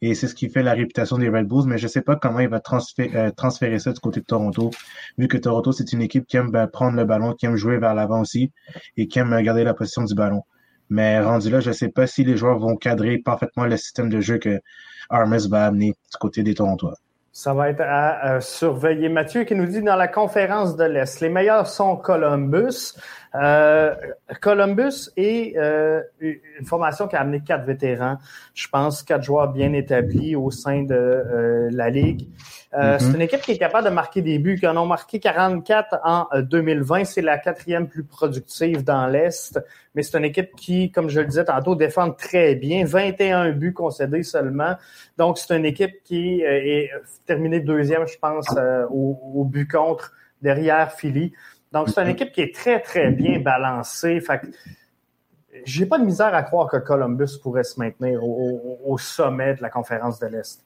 [0.03, 1.67] Et c'est ce qui fait la réputation des Red Bulls.
[1.67, 4.27] Mais je ne sais pas comment il va transférer, euh, transférer ça du côté de
[4.27, 4.71] Toronto,
[5.17, 7.79] vu que Toronto, c'est une équipe qui aime ben, prendre le ballon, qui aime jouer
[7.79, 8.51] vers l'avant aussi,
[8.97, 10.43] et qui aime garder la position du ballon.
[10.91, 14.09] Mais rendu là, je ne sais pas si les joueurs vont cadrer parfaitement le système
[14.09, 14.61] de jeu que
[15.11, 16.95] Armis va amener du côté des Torontois.
[17.33, 19.09] Ça va être à, surveiller.
[19.09, 22.95] Mathieu qui nous dit dans la conférence de l'Est, les meilleurs sont Columbus.
[23.35, 23.95] Euh,
[24.41, 28.19] Columbus est euh, une formation qui a amené quatre vétérans.
[28.55, 32.29] Je pense quatre joueurs bien établis au sein de euh, la Ligue.
[32.75, 33.15] Euh, c'est mhm.
[33.17, 36.27] une équipe qui est capable de marquer des buts, qui en ont marqué 44 en
[36.41, 37.01] 2020.
[37.01, 39.61] Euh, c'est la quatrième plus productive dans l'Est,
[39.95, 42.85] mais c'est une équipe qui, comme je le disais tantôt, défend très bien.
[42.85, 44.77] 21 buts concédés seulement.
[45.19, 46.91] Donc, c'est une équipe qui est
[47.27, 48.49] terminée deuxième, je pense,
[48.91, 50.13] au, au, but contre
[50.43, 51.33] derrière Philly.
[51.75, 52.15] Donc, c'est une mhm.
[52.15, 54.21] équipe qui est très, très bien balancée.
[54.21, 54.41] Fait
[55.65, 59.71] j'ai pas de misère à croire que Columbus pourrait se maintenir au, sommet de la
[59.71, 60.65] conférence de l'Est.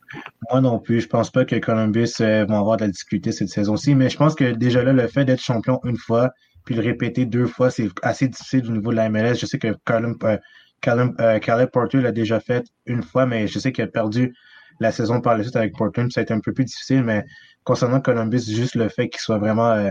[0.51, 1.01] Moi non plus.
[1.01, 4.17] Je pense pas que Columbus euh, va avoir de la difficulté cette saison-ci, mais je
[4.17, 6.31] pense que déjà là, le fait d'être champion une fois,
[6.65, 9.35] puis le répéter deux fois, c'est assez difficile au niveau de la MLS.
[9.35, 10.39] Je sais que Callum, euh,
[10.87, 14.35] euh, Caleb Porter l'a déjà fait une fois, mais je sais qu'il a perdu
[14.81, 16.11] la saison par la suite avec Portland.
[16.13, 17.25] Ça a été un peu plus difficile, mais
[17.65, 19.91] concernant Columbus, juste le fait qu'il soit vraiment,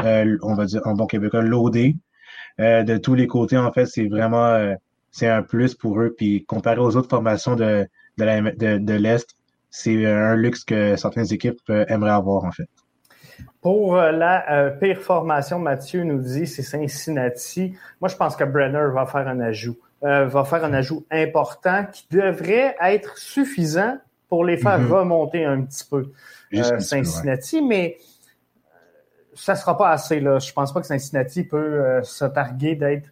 [0.00, 1.96] on va dire en bon québécois, loadé,
[2.60, 4.74] euh, de tous les côtés, en fait, c'est vraiment euh,
[5.10, 6.14] c'est un plus pour eux.
[6.16, 7.86] Puis comparé aux autres formations de,
[8.18, 9.28] de, de, l'Est,
[9.70, 12.68] c'est un luxe que certaines équipes euh, aimeraient avoir, en fait.
[13.60, 17.74] Pour la pire formation, Mathieu nous dit c'est Cincinnati.
[18.00, 19.76] Moi, je pense que Brenner va faire un ajout.
[20.00, 24.92] va faire un ajout important qui devrait être suffisant pour les faire mm-hmm.
[24.92, 26.12] remonter un petit peu.
[26.78, 27.98] Cincinnati, mais
[29.36, 30.20] ça sera pas assez.
[30.20, 30.38] Là.
[30.38, 33.10] Je pense pas que Cincinnati peut euh, se targuer d'être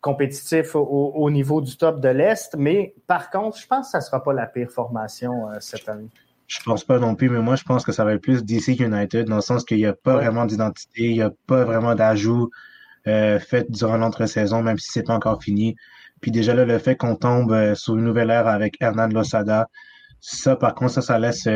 [0.00, 4.20] compétitif au, niveau du top de l'Est, mais par contre, je pense que ça sera
[4.20, 6.08] pas la pire formation euh, cette année.
[6.48, 8.80] Je pense pas non plus, mais moi, je pense que ça va être plus DC
[8.80, 11.94] United, dans le sens qu'il n'y a pas vraiment d'identité, il n'y a pas vraiment
[11.94, 12.50] d'ajout
[13.06, 15.76] euh, fait durant l'entre-saison, même si c'est pas encore fini.
[16.20, 19.68] Puis déjà là, le fait qu'on tombe sur une nouvelle ère avec Hernan Losada,
[20.20, 21.46] ça, par contre, ça, ça laisse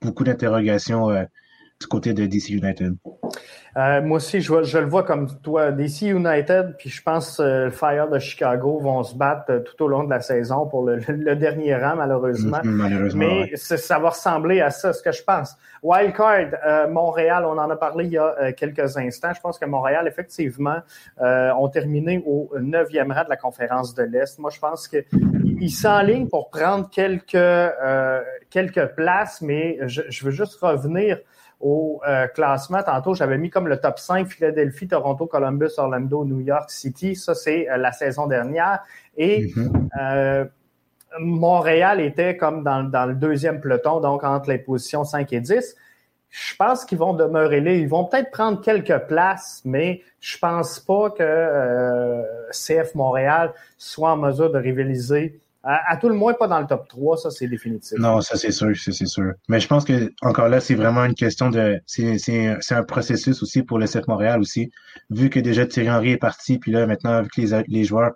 [0.00, 1.10] beaucoup d'interrogations
[1.80, 2.96] du côté de DC United?
[3.76, 5.70] Euh, moi aussi, je, je, le vois comme toi.
[5.70, 9.84] DC United, puis je pense euh, le Fire de Chicago vont se battre euh, tout
[9.84, 12.58] au long de la saison pour le, dernier rang, malheureusement.
[12.58, 15.56] Mm-hmm, malheureusement Mais ça va ressembler à ça, ce que je pense.
[15.84, 19.32] Wildcard, Montréal, on en a parlé il y a quelques instants.
[19.32, 20.78] Je pense que Montréal, effectivement,
[21.20, 24.40] ont terminé au neuvième rang de la conférence de l'Est.
[24.40, 27.72] Moi, je pense qu'ils s'enlignent pour prendre quelques,
[28.50, 31.18] quelques places, mais je, je veux juste revenir
[31.60, 32.82] au euh, classement.
[32.82, 37.16] Tantôt, j'avais mis comme le top 5 Philadelphie, Toronto, Columbus, Orlando, New York City.
[37.16, 38.80] Ça, c'est euh, la saison dernière.
[39.16, 39.88] Et mm-hmm.
[40.00, 40.44] euh,
[41.18, 45.76] Montréal était comme dans, dans, le deuxième peloton, donc entre les positions 5 et 10.
[46.30, 47.72] Je pense qu'ils vont demeurer là.
[47.72, 54.18] Ils vont peut-être prendre quelques places, mais je pense pas que CF Montréal soit en
[54.18, 55.40] mesure de rivaliser
[55.70, 57.98] à, tout le moins pas dans le top 3, ça c'est définitif.
[57.98, 59.32] Non, ça c'est sûr, c'est sûr.
[59.48, 61.78] Mais je pense que encore là, c'est vraiment une question de.
[61.86, 64.70] C'est un processus aussi pour le CF Montréal aussi.
[65.10, 68.12] Vu que déjà Thierry Henry est parti, puis là maintenant, que les, les joueurs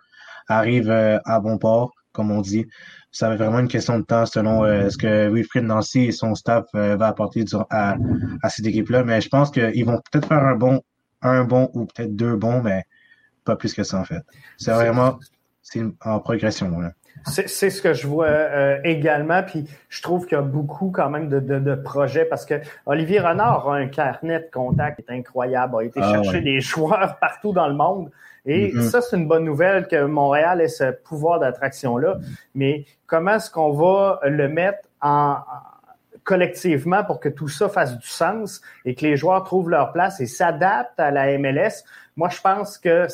[0.49, 2.67] arrivent euh, à bon port, comme on dit,
[3.11, 6.35] ça va vraiment une question de temps selon euh, ce que Wilfried Nancy et son
[6.35, 7.97] staff euh, va apporter à,
[8.43, 9.05] à cette équipe-là.
[9.05, 10.81] Mais je pense qu'ils vont peut-être faire un bon,
[11.21, 12.85] un bon ou peut-être deux bons, mais
[13.45, 14.23] pas plus que ça en fait.
[14.57, 15.19] C'est vraiment
[15.63, 16.79] c'est en progression.
[16.79, 16.93] Là.
[17.25, 19.43] C'est ce que je vois euh, également.
[19.43, 22.55] Puis je trouve qu'il y a beaucoup quand même de, de, de, projets parce que
[22.87, 26.61] Olivier Renard a un carnet de contact qui est incroyable, a été ah chercher des
[26.61, 28.11] joueurs partout dans le monde.
[28.45, 28.83] Et mm-hmm.
[28.83, 32.19] ça, c'est une bonne nouvelle que Montréal ait ce pouvoir d'attraction-là.
[32.55, 35.37] Mais comment est-ce qu'on va le mettre en,
[36.25, 40.21] collectivement pour que tout ça fasse du sens et que les joueurs trouvent leur place
[40.21, 41.85] et s'adaptent à la MLS?
[42.17, 43.07] Moi, je pense que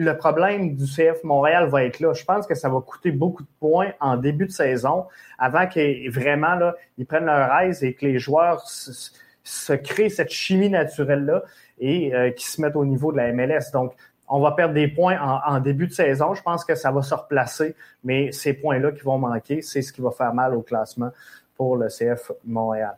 [0.00, 2.14] le problème du CF Montréal va être là.
[2.14, 5.06] Je pense que ça va coûter beaucoup de points en début de saison
[5.38, 10.30] avant qu'ils vraiment là, ils prennent leur aise et que les joueurs se, créent cette
[10.30, 11.42] chimie naturelle-là
[11.78, 13.72] et euh, qui se mettent au niveau de la MLS.
[13.74, 13.92] Donc,
[14.26, 16.32] on va perdre des points en, début de saison.
[16.32, 19.92] Je pense que ça va se replacer, mais ces points-là qui vont manquer, c'est ce
[19.92, 21.10] qui va faire mal au classement
[21.56, 22.96] pour le CF Montréal.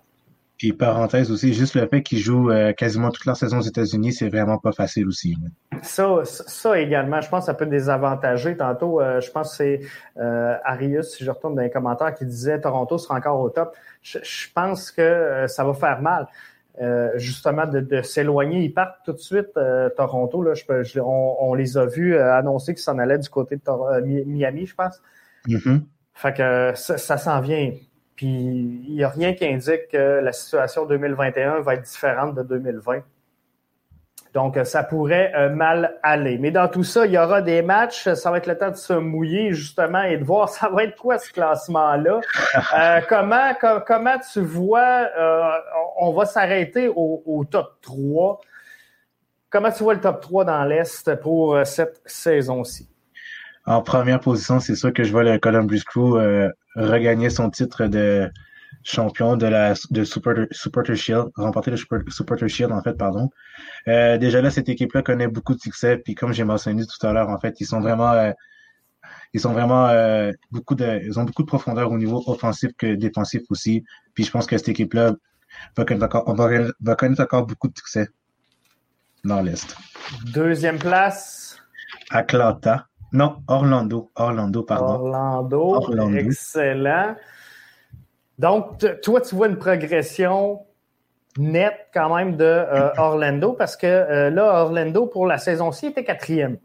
[0.63, 4.13] Puis parenthèse aussi, juste le fait qu'ils jouent euh, quasiment toute la saison aux États-Unis,
[4.13, 5.37] c'est vraiment pas facile aussi.
[5.83, 8.57] Ça, ça également, je pense que ça peut désavantager.
[8.57, 9.81] Tantôt, euh, je pense que c'est
[10.19, 13.75] euh, Arius, si je retourne dans les commentaires, qui disait Toronto sera encore au top.
[14.03, 14.21] Je,
[14.55, 16.29] pense que ça va faire mal.
[17.17, 18.63] justement de, s'éloigner.
[18.63, 19.59] Ils partent tout de suite,
[19.97, 20.45] Toronto.
[20.45, 24.77] Là, je, on, les a vus annoncer qu'ils s'en allaient du côté de Miami, je
[24.77, 25.03] pense.
[25.49, 25.81] Mm-hmm.
[26.15, 27.73] Fait que ça, ça s'en vient.
[28.23, 32.45] Puis il n'y a rien qui indique que la situation 2021 va être différente de
[32.45, 33.01] 2020.
[34.33, 36.39] Donc, ça pourrait euh, mal aller.
[36.39, 38.09] Mais dans tout ça, il y aura des matchs.
[38.15, 40.95] Ça va être le temps de se mouiller, justement, et de voir ça va être
[40.95, 42.21] quoi ce classement-là.
[42.79, 43.55] Euh, comment,
[43.85, 45.51] comment tu vois, euh,
[45.97, 48.41] on va s'arrêter au, au, top 3.
[49.51, 52.92] Comment tu vois le top 3 dans l'Est pour cette saison-ci?
[53.65, 56.19] En première position, c'est sûr que je vois le Columbus Crew
[56.75, 58.31] regagner son titre de
[58.83, 63.31] champion de la de Super, Supporter Shield, remporter le Super, Supporter Shield en fait, pardon.
[63.89, 67.13] Euh, déjà là, cette équipe-là connaît beaucoup de succès, puis comme j'ai mentionné tout à
[67.13, 68.33] l'heure, en fait, ils sont vraiment euh,
[69.33, 72.95] ils sont vraiment euh, beaucoup de ils ont beaucoup de profondeur au niveau offensif que
[72.95, 73.85] défensif aussi.
[74.15, 75.15] Puis je pense que cette équipe-là
[75.77, 76.49] va connaître encore va,
[76.81, 78.09] va connaître encore beaucoup de succès
[79.25, 79.77] dans l'Est.
[80.35, 81.57] Deuxième place.
[82.11, 82.87] Atlanta.
[83.13, 84.11] Non, Orlando.
[84.17, 84.95] Orlando, pardon.
[84.95, 86.11] Orlando.
[86.15, 87.15] Excellent.
[88.39, 90.61] Donc, toi, tu vois une progression
[91.39, 96.05] nette quand même de euh, Orlando parce que euh, là, Orlando, pour la saison-ci, était
[96.05, 96.59] quatrième.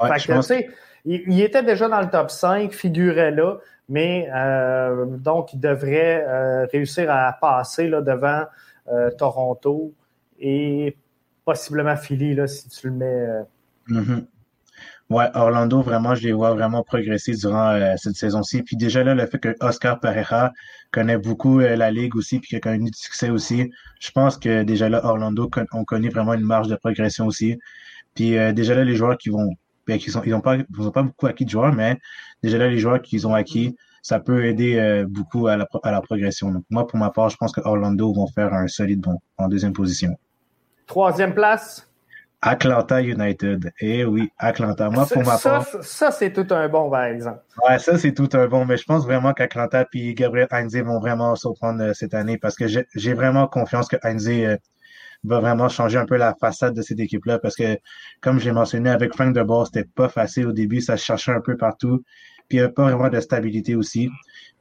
[0.00, 0.72] fait que,
[1.04, 3.56] il, était déjà dans le top 5, figurait là,
[3.88, 6.24] mais euh, donc il devrait
[6.72, 8.44] réussir à passer là, devant
[9.18, 9.92] Toronto
[10.38, 10.96] et
[11.44, 13.26] possiblement Philly là, si tu le mets.
[13.88, 14.24] Mm-hmm.
[15.12, 18.62] Ouais, Orlando, vraiment, je les vois vraiment progresser durant euh, cette saison-ci.
[18.62, 20.52] Puis déjà là, le fait que Oscar Pereira
[20.90, 24.38] connaît beaucoup euh, la ligue aussi, puis qu'il a connu du succès aussi, je pense
[24.38, 27.58] que déjà là, Orlando ont connu vraiment une marge de progression aussi.
[28.14, 29.50] Puis euh, déjà là, les joueurs qui vont,
[30.08, 30.56] sont, ils n'ont pas,
[31.02, 31.98] beaucoup acquis de joueurs, mais
[32.42, 36.00] déjà là, les joueurs qu'ils ont acquis, ça peut aider beaucoup à la, à la
[36.00, 36.50] progression.
[36.50, 39.48] Donc moi, pour ma part, je pense que Orlando vont faire un solide bon en
[39.48, 40.16] deuxième position.
[40.86, 41.91] Troisième place.
[42.42, 43.72] Atlanta United.
[43.80, 44.90] Eh oui, Atlanta.
[44.90, 45.64] Moi, pour ma part.
[45.82, 47.40] Ça, c'est tout un bon, par exemple.
[47.64, 48.64] Ouais, ça, c'est tout un bon.
[48.64, 52.56] Mais je pense vraiment qu'Atlanta et Gabriel Heinze vont vraiment surprendre euh, cette année parce
[52.56, 54.56] que j'ai vraiment confiance que Heinze euh,
[55.22, 57.78] va vraiment changer un peu la façade de cette équipe-là parce que,
[58.20, 60.80] comme j'ai mentionné, avec Frank de Boer, c'était pas facile au début.
[60.80, 62.02] Ça se cherchait un peu partout.
[62.48, 64.10] Puis il n'y avait pas vraiment de stabilité aussi.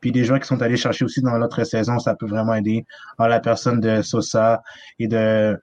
[0.01, 2.85] Puis des joueurs qui sont allés chercher aussi dans l'autre saison, ça peut vraiment aider.
[3.17, 4.61] En la personne de Sosa
[4.99, 5.59] et de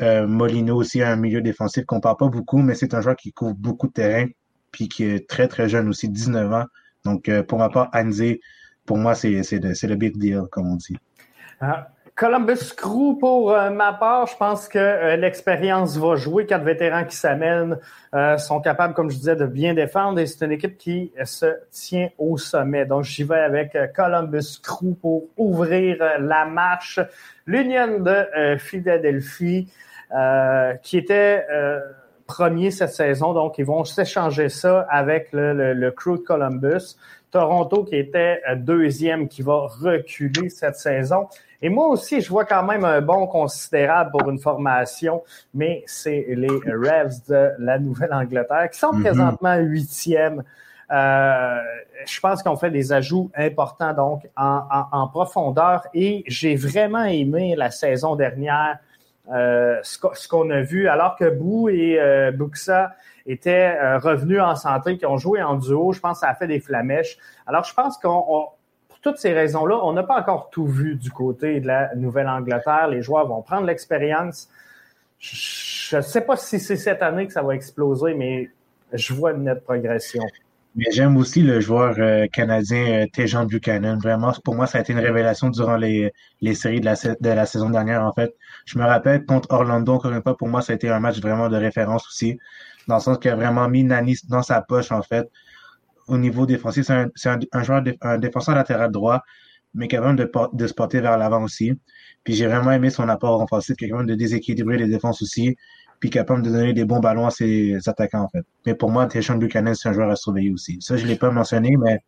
[0.00, 3.16] euh, Molino aussi a un milieu défensif qu'on parle pas beaucoup, mais c'est un joueur
[3.16, 4.26] qui couvre beaucoup de terrain,
[4.70, 6.64] puis qui est très très jeune aussi, 19 ans.
[7.04, 8.22] Donc euh, pour ma part, Anze,
[8.86, 10.96] pour moi, c'est le big deal, comme on dit.
[11.60, 16.46] Ah, Columbus Crew, pour euh, ma part, je pense que l'expérience va jouer.
[16.46, 17.78] Quatre vétérans qui s'amènent
[18.38, 22.10] sont capables, comme je disais, de bien défendre et c'est une équipe qui se tient
[22.16, 22.86] au sommet.
[22.86, 27.00] Donc, j'y vais avec Columbus Crew pour ouvrir la marche.
[27.46, 29.68] L'Union de Philadelphie,
[30.14, 31.80] euh, qui était euh,
[32.26, 33.32] premier cette saison.
[33.32, 36.96] Donc, ils vont s'échanger ça avec le, le, crew de Columbus.
[37.32, 41.26] Toronto qui était euh, deuxième, qui va reculer cette saison.
[41.64, 45.22] Et moi aussi, je vois quand même un bon considérable pour une formation,
[45.54, 49.00] mais c'est les Revs de la Nouvelle-Angleterre qui sont mm-hmm.
[49.00, 50.42] présentement huitième.
[50.90, 51.58] Euh,
[52.04, 57.04] je pense qu'on fait des ajouts importants donc en, en, en profondeur et j'ai vraiment
[57.04, 58.78] aimé la saison dernière
[59.32, 62.92] euh, ce qu'on a vu, alors que Bou et euh, Buxa
[63.24, 66.34] étaient euh, revenus en santé, qui ont joué en duo, je pense que ça a
[66.34, 67.16] fait des flamèches.
[67.46, 68.48] Alors, je pense qu'on,
[69.04, 72.88] toutes ces raisons-là, on n'a pas encore tout vu du côté de la Nouvelle-Angleterre.
[72.88, 74.48] Les joueurs vont prendre l'expérience.
[75.18, 78.48] Je ne sais pas si c'est cette année que ça va exploser, mais
[78.94, 80.22] je vois une nette progression.
[80.74, 83.98] Mais j'aime aussi le joueur euh, canadien euh, Tejan Buchanan.
[83.98, 86.10] Vraiment, pour moi, ça a été une révélation durant les,
[86.54, 88.34] séries de la, de la saison dernière, en fait.
[88.64, 91.20] Je me rappelle, contre Orlando, encore une fois, pour moi, ça a été un match
[91.20, 92.38] vraiment de référence aussi,
[92.88, 95.30] dans le sens qu'il a vraiment mis Nanis dans sa poche, en fait.
[96.08, 99.22] Au niveau défensif, c'est un, joueur, un défenseur latéral droit,
[99.74, 101.72] mais capable de, de se porter vers l'avant aussi.
[102.24, 105.56] Puis j'ai vraiment aimé son apport offensif, capable de déséquilibrer les défenses aussi
[106.04, 108.44] puis capable de donner des bons ballons à ses attaquants, en fait.
[108.66, 110.76] Mais pour moi, Teshon Buchanan, c'est un joueur à surveiller aussi.
[110.80, 111.98] Ça, je ne l'ai pas mentionné, mais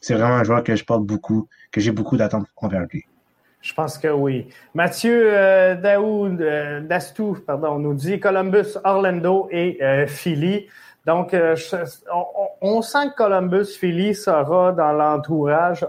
[0.00, 3.04] c'est vraiment un joueur que je porte beaucoup, que j'ai beaucoup d'attentes envers lui.
[3.60, 4.48] Je pense que oui.
[4.74, 10.66] Mathieu euh, Daoud, euh, Dastou, pardon, nous dit Columbus, Orlando et euh, Philly.
[11.06, 11.54] Donc, euh,
[12.12, 15.86] on, on, sent que Columbus, Philly sera dans l'entourage.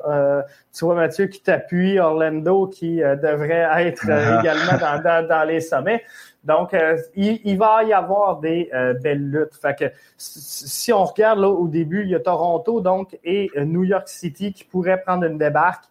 [0.73, 4.41] tu vois Mathieu qui t'appuie, Orlando qui devrait être ah.
[4.41, 6.03] également dans, dans, dans, les sommets.
[6.43, 6.75] Donc,
[7.15, 8.69] il, il, va y avoir des
[9.01, 9.55] belles luttes.
[9.55, 9.85] Fait que
[10.17, 14.51] si on regarde là au début, il y a Toronto donc et New York City
[14.51, 15.85] qui pourraient prendre une débarque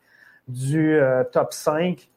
[0.48, 2.08] du euh, top 5.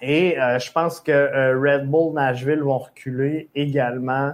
[0.00, 4.32] Et euh, je pense que euh, Red Bull, Nashville vont reculer également.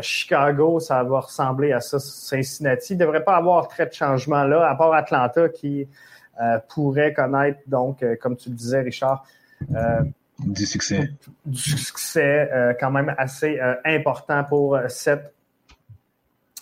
[0.00, 1.98] Chicago, ça va ressembler à ça.
[1.98, 5.88] Cincinnati ne devrait pas avoir très de changements là, à part Atlanta qui
[6.68, 9.24] pourrait connaître, donc, comme tu le disais, Richard,
[10.38, 11.10] du succès.
[11.44, 15.34] Du succès quand même assez important pour cette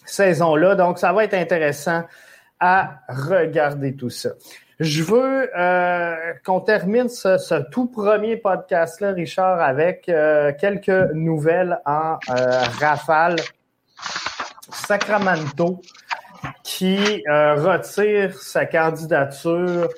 [0.05, 0.75] saison-là.
[0.75, 2.03] Donc, ça va être intéressant
[2.59, 4.31] à regarder tout ça.
[4.81, 12.17] Je veux euh, qu'on termine ce, tout premier podcast-là, Richard, avec euh, quelques nouvelles en
[12.31, 13.37] euh, rafale.
[14.73, 15.83] Sacramento
[16.63, 16.97] qui
[17.29, 19.89] retire sa candidature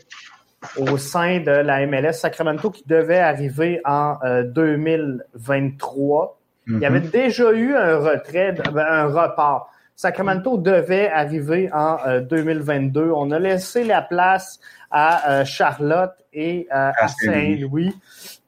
[0.77, 2.15] au sein de la MLS.
[2.15, 4.17] Sacramento qui devait arriver en
[4.47, 6.41] 2023.
[6.67, 6.85] Il y mm-hmm.
[6.85, 9.72] avait déjà eu un retrait, un report.
[9.97, 13.01] Sacramento devait arriver en 2022.
[13.01, 14.59] Euh, On a laissé la place
[14.91, 17.95] à euh, Charlotte et euh, à Saint-Louis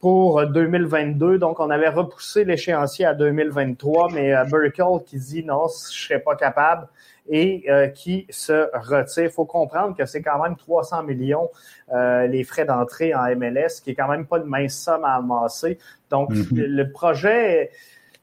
[0.00, 1.38] pour 2022.
[1.38, 6.34] Donc, on avait repoussé l'échéancier à 2023, mais Burkle qui dit non, je serais pas
[6.34, 6.88] capable
[7.28, 7.64] et
[7.94, 9.24] qui se retire.
[9.24, 11.48] Il faut comprendre que c'est quand même 300 millions
[11.92, 15.78] les frais d'entrée en MLS, qui est quand même pas une mince somme à amasser.
[16.10, 16.66] Donc, mm-hmm.
[16.66, 17.70] le projet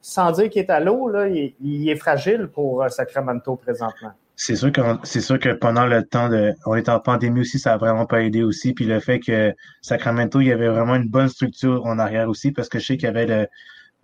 [0.02, 4.12] sans dire qu'il est à l'eau, il, est fragile pour euh, Sacramento présentement.
[4.36, 8.08] C'est sûr que pendant le temps de on est en pandémie aussi, ça a vraiment
[8.08, 8.74] pas aidé aussi.
[8.74, 12.52] Puis le fait que Sacramento, il y avait vraiment une bonne structure en arrière aussi,
[12.52, 13.48] parce que je sais qu'il y avait le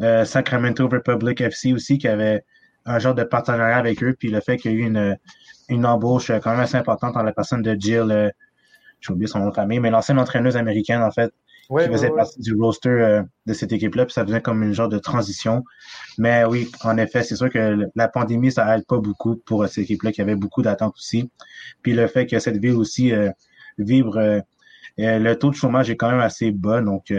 [0.01, 2.43] euh, Sacramento Republic FC aussi qui avait
[2.85, 4.15] un genre de partenariat avec eux.
[4.17, 5.17] Puis le fait qu'il y a eu une,
[5.69, 8.29] une embauche quand même assez importante dans la personne de Jill, euh,
[8.99, 11.31] j'ai oublié son nom de famille, mais l'ancienne entraîneuse américaine, en fait,
[11.67, 14.89] qui faisait partie du roster euh, de cette équipe-là, puis ça faisait comme une genre
[14.89, 15.63] de transition.
[16.17, 19.67] Mais oui, en effet, c'est sûr que la pandémie, ça aide pas beaucoup pour euh,
[19.67, 21.29] cette équipe-là, qui avait beaucoup d'attentes aussi.
[21.81, 23.29] Puis le fait que cette ville aussi euh,
[23.77, 24.41] vibre,
[24.97, 27.13] le taux de chômage est quand même assez bas, donc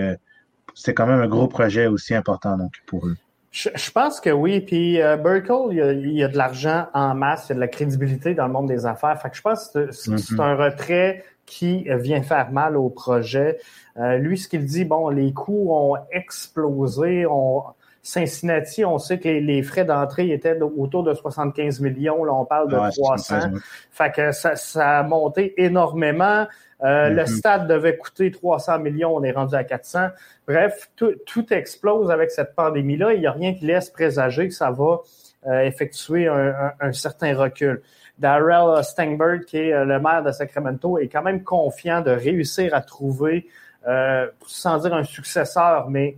[0.75, 3.17] c'est quand même un gros projet aussi important donc pour eux.
[3.51, 4.61] Je, pense que oui.
[4.61, 7.69] Puis euh, Burkle, il y, a, de l'argent en masse, il y a de la
[7.69, 9.21] crédibilité dans le monde des affaires.
[9.21, 10.41] Fait que je pense que c'est mm-hmm.
[10.41, 13.59] un retrait qui vient faire mal au projet.
[13.99, 17.27] Euh, lui, ce qu'il dit, bon, les coûts ont explosé.
[17.27, 17.65] On,
[18.03, 22.25] Cincinnati, on sait que les, frais d'entrée étaient autour de 75 millions.
[22.25, 23.51] Là, on parle de 300.
[23.91, 26.47] Fait que ça, ça, a monté énormément.
[26.85, 27.27] Euh, le mm-hmm.
[27.27, 30.09] stade devait coûter 300 millions, on est rendu à 400.
[30.47, 33.15] Bref, tout, tout explose avec cette pandémie-là.
[33.15, 35.01] Il n'y a rien qui laisse présager que ça va
[35.49, 37.83] euh, effectuer un, un, certain recul.
[38.19, 42.81] Darrell Stengberg, qui est le maire de Sacramento, est quand même confiant de réussir à
[42.81, 43.47] trouver
[43.87, 46.17] euh, sans dire un successeur, mais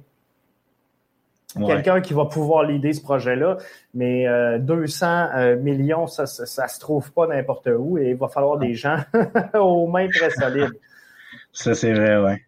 [1.54, 3.58] quelqu'un qui va pouvoir l'idée ce projet-là.
[3.94, 4.26] Mais
[4.58, 8.58] 200 euh, euh, millions, ça, ça, se trouve pas n'importe où et il va falloir
[8.58, 8.98] des gens
[9.54, 10.78] aux mains très solides.
[11.52, 12.40] Ça, c'est vrai, oui.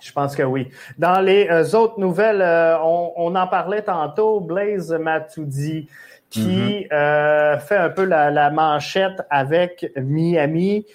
[0.00, 0.68] Je pense que oui.
[0.96, 2.42] Dans les autres nouvelles,
[2.82, 5.88] on, en parlait tantôt, Blaise Matoudi
[6.30, 7.60] qui mm-hmm.
[7.60, 10.86] fait un peu la, la manchette avec Miami.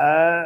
[0.00, 0.42] Euh,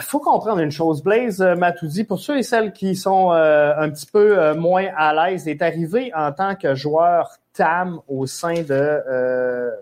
[0.00, 1.02] faut comprendre une chose.
[1.02, 4.86] Blaise euh, Matoudi, pour ceux et celles qui sont euh, un petit peu euh, moins
[4.96, 9.72] à l'aise, est arrivé en tant que joueur TAM au sein de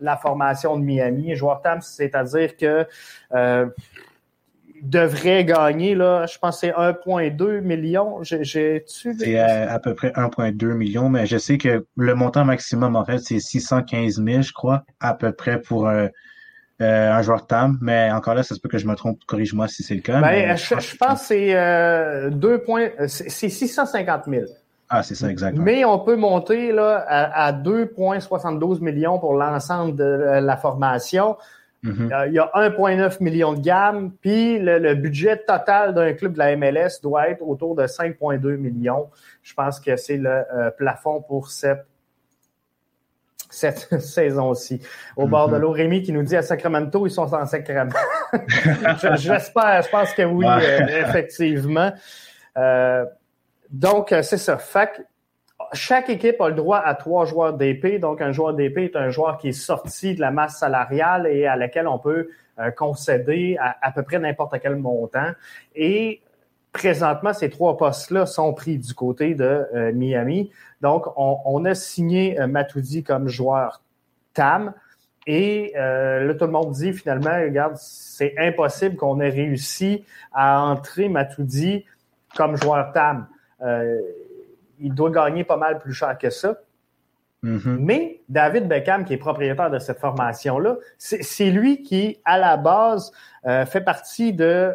[0.00, 1.34] la formation de Miami.
[1.34, 2.86] Joueur TAM, c'est-à-dire que
[4.82, 8.22] devrait gagner, là, je pense c'est 1,2 million.
[8.22, 13.04] J'ai C'est à, peu près 1,2 million, mais je sais que le montant maximum, en
[13.04, 16.08] fait, c'est 615 000, je crois, à peu près pour euh,
[17.10, 19.82] un joueur TAM, mais encore là, ça se peut que je me trompe, corrige-moi si
[19.82, 20.20] c'est le cas.
[20.20, 24.44] Ben, je, pense que c'est euh, deux points, euh, c'est 650 000.
[24.90, 25.64] Ah, c'est ça, exactement.
[25.64, 31.36] Mais on peut monter là, à, 2,72 millions pour l'ensemble de la formation.
[31.86, 32.28] Mm-hmm.
[32.28, 36.56] Il y a 1,9 million de gamme, puis le, budget total d'un club de la
[36.56, 39.08] MLS doit être autour de 5,2 millions.
[39.42, 40.44] Je pense que c'est le
[40.76, 41.86] plafond pour cette
[43.50, 44.80] cette saison-ci.
[45.16, 45.62] Au bord de mhm.
[45.62, 47.96] l'eau, Rémi qui nous dit à Sacramento, ils sont en Sacramento.
[49.16, 51.92] J'espère, je pense que oui, euh, effectivement.
[52.56, 53.04] Euh,
[53.70, 54.58] donc, euh, c'est ça.
[54.58, 55.06] Fait
[55.76, 57.98] chaque équipe a le droit à trois joueurs d'épée.
[57.98, 61.46] Donc, un joueur d'épée est un joueur qui est sorti de la masse salariale et
[61.46, 65.30] à laquelle on peut euh, concéder à, peu près n'importe quel montant.
[65.74, 66.20] Et
[66.72, 70.50] présentement, ces trois postes-là sont pris du côté de euh, Miami.
[70.80, 73.82] Donc, on, on a signé euh, Matoudi comme joueur
[74.34, 74.74] TAM.
[75.26, 80.62] Et euh, là, tout le monde dit finalement, regarde, c'est impossible qu'on ait réussi à
[80.62, 81.84] entrer Matoudi
[82.36, 83.26] comme joueur TAM.
[84.78, 86.56] Euh, il doit gagner pas mal plus cher que ça.
[87.42, 87.76] Mm-hmm.
[87.78, 93.12] Mais David Beckham, qui est propriétaire de cette formation-là, c'est lui qui, à la base,
[93.46, 94.74] euh, fait partie de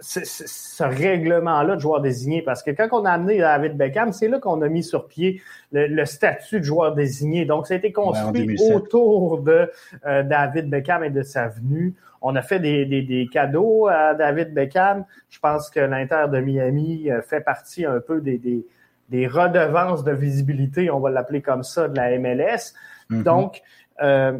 [0.00, 2.42] ce règlement-là de joueur désigné.
[2.42, 5.42] Parce que quand on a amené David Beckham, c'est là qu'on a mis sur pied
[5.72, 7.44] le, statut de joueur désigné.
[7.44, 9.70] Donc, ça a été construit autour de
[10.06, 11.94] euh, David Beckham et de sa venue.
[12.20, 15.04] On a fait des, des, des, cadeaux à David Beckham.
[15.30, 18.66] Je pense que l'Inter de Miami euh, fait partie un peu des, des,
[19.08, 22.74] des redevances de visibilité, on va l'appeler comme ça, de la MLS.
[23.10, 23.22] Mm-hmm.
[23.22, 23.62] Donc,
[24.02, 24.38] euh,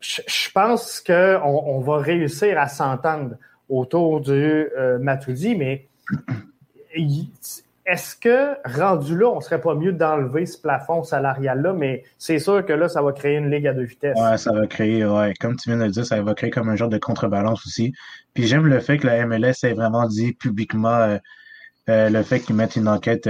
[0.00, 1.12] je, pense qu'on
[1.44, 3.36] on va réussir à s'entendre
[3.68, 5.88] autour du euh, Matoudi, mais
[7.86, 12.64] est-ce que rendu là, on serait pas mieux d'enlever ce plafond salarial-là, mais c'est sûr
[12.64, 14.18] que là, ça va créer une ligue à deux vitesses.
[14.18, 16.68] Ouais, ça va créer, ouais, comme tu viens de le dire, ça va créer comme
[16.68, 17.92] un genre de contrebalance aussi.
[18.32, 21.18] Puis j'aime le fait que la MLS ait vraiment dit publiquement euh,
[21.88, 23.28] euh, le fait qu'ils mettent une enquête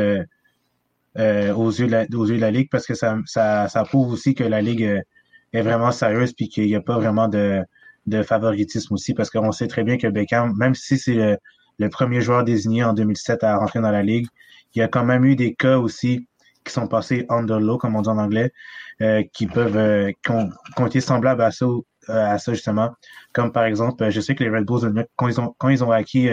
[1.17, 4.13] aux, yeux de la, aux yeux de la ligue parce que ça, ça, ça prouve
[4.13, 5.03] aussi que la ligue
[5.53, 7.63] est vraiment sérieuse puis qu'il n'y a pas vraiment de
[8.07, 11.39] de favoritisme aussi, parce qu'on sait très bien que Beckham, même si c'est
[11.79, 14.27] le, premier joueur désigné en 2007 à rentrer dans la ligue,
[14.75, 16.29] il y a quand même eu des cas aussi
[16.65, 18.53] qui sont passés under low, comme on dit en anglais,
[19.01, 20.13] euh, qui peuvent euh,
[20.77, 22.91] compter semblables à ça, euh, à ça justement.
[23.33, 25.91] Comme par exemple, je sais que les Red Bulls, quand ils ont, quand ils ont
[25.91, 26.29] acquis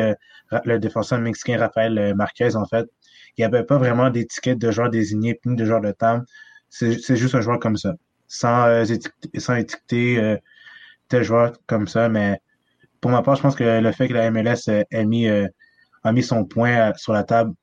[0.65, 2.87] le défenseur mexicain Rafael Marquez, en fait,
[3.37, 6.21] il n'y avait pas vraiment d'étiquette de joueur désigné ni de joueur de temps.
[6.69, 7.93] C'est juste un joueur comme ça,
[8.27, 8.83] sans,
[9.37, 10.37] sans étiqueter
[11.07, 12.41] tel joueur comme ça, mais
[13.01, 15.47] pour ma part, je pense que le fait que la MLS ait mis, euh,
[16.03, 17.53] a mis son point sur la table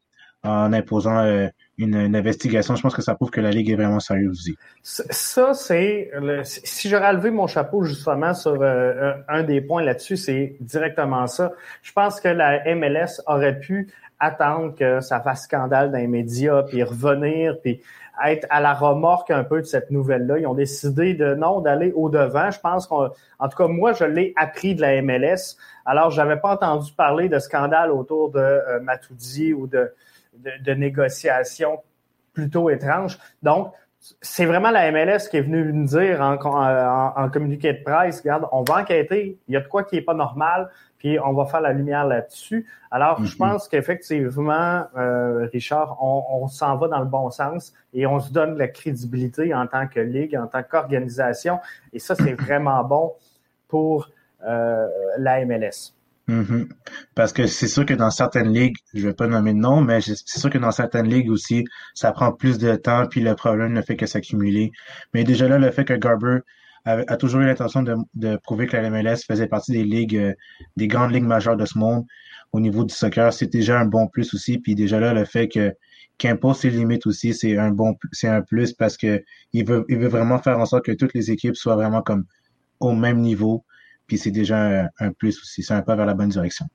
[0.43, 1.49] en imposant euh,
[1.79, 4.57] une, investigation, je pense que ça prouve que la Ligue est vraiment sérieuse aussi.
[4.83, 6.11] Ça, c'est...
[6.45, 11.53] Si j'aurais levé mon chapeau justement sur euh, un des points là-dessus, c'est directement ça.
[11.83, 13.89] Je pense que la MLS aurait pu
[14.19, 17.83] attendre que ça fasse scandale dans les médias, puis revenir, puis
[18.25, 20.39] être à la remorque un peu de cette nouvelle-là.
[20.39, 22.51] Ils ont décidé de non, d'aller au-devant.
[22.51, 25.57] Je pense qu'en tout cas, moi, je l'ai appris de la MLS.
[25.85, 29.93] Alors, j'avais pas entendu parler de scandale autour de euh, Matoudi ou de,
[30.37, 31.83] de, négociations
[32.33, 33.19] plutôt étranges.
[33.43, 33.73] Donc,
[34.21, 38.47] c'est vraiment la MLS qui est venue nous dire en, en, communiqué de presse, regarde,
[38.53, 40.69] on va enquêter, il y a de quoi qui est pas normal,
[41.05, 42.67] puis on va faire la lumière là-dessus.
[42.91, 43.37] Alors, je mm-hmm.
[43.37, 48.57] pense qu'effectivement, euh, Richard, on, s'en va dans le bon sens et on se donne
[48.57, 51.59] la crédibilité en tant que ligue, en tant qu'organisation.
[51.93, 53.13] Et ça, c'est vraiment bon
[53.69, 54.09] pour
[54.47, 54.89] euh,
[55.19, 55.93] la MLS.
[56.27, 56.71] Mm-hmm.
[57.15, 60.01] Parce que c'est sûr que dans certaines ligues, je vais pas nommer de nom, mais
[60.01, 63.75] c'est sûr que dans certaines ligues aussi, ça prend plus de temps, puis le problème
[63.75, 64.73] ne fait que s'accumuler.
[65.13, 66.39] Mais déjà là, le fait que Garber
[66.85, 70.35] a, toujours eu l'intention de, de, prouver que la MLS faisait partie des ligues, euh,
[70.77, 72.05] des grandes ligues majeures de ce monde
[72.53, 73.33] au niveau du soccer.
[73.33, 74.59] C'est déjà un bon plus aussi.
[74.59, 75.75] Puis déjà là, le fait que
[76.19, 79.85] qu'il impose ses limites aussi, c'est un bon, c'est un plus parce que il veut,
[79.89, 82.25] il veut vraiment faire en sorte que toutes les équipes soient vraiment comme
[82.81, 83.65] au même niveau.
[84.07, 85.63] Puis c'est déjà un plus aussi.
[85.63, 86.67] C'est un pas vers la bonne direction.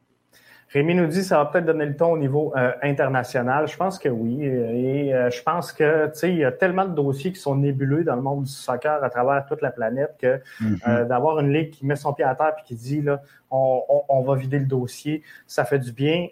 [0.72, 3.68] Rémi nous dit ça va peut-être donner le ton au niveau euh, international.
[3.68, 4.44] Je pense que oui.
[4.44, 7.56] Et euh, je pense que tu sais, il y a tellement de dossiers qui sont
[7.56, 10.78] nébuleux dans le monde du soccer à travers toute la planète que mm-hmm.
[10.88, 13.82] euh, d'avoir une ligue qui met son pied à terre et qui dit là, on,
[14.10, 16.28] on, va vider le dossier, ça fait du bien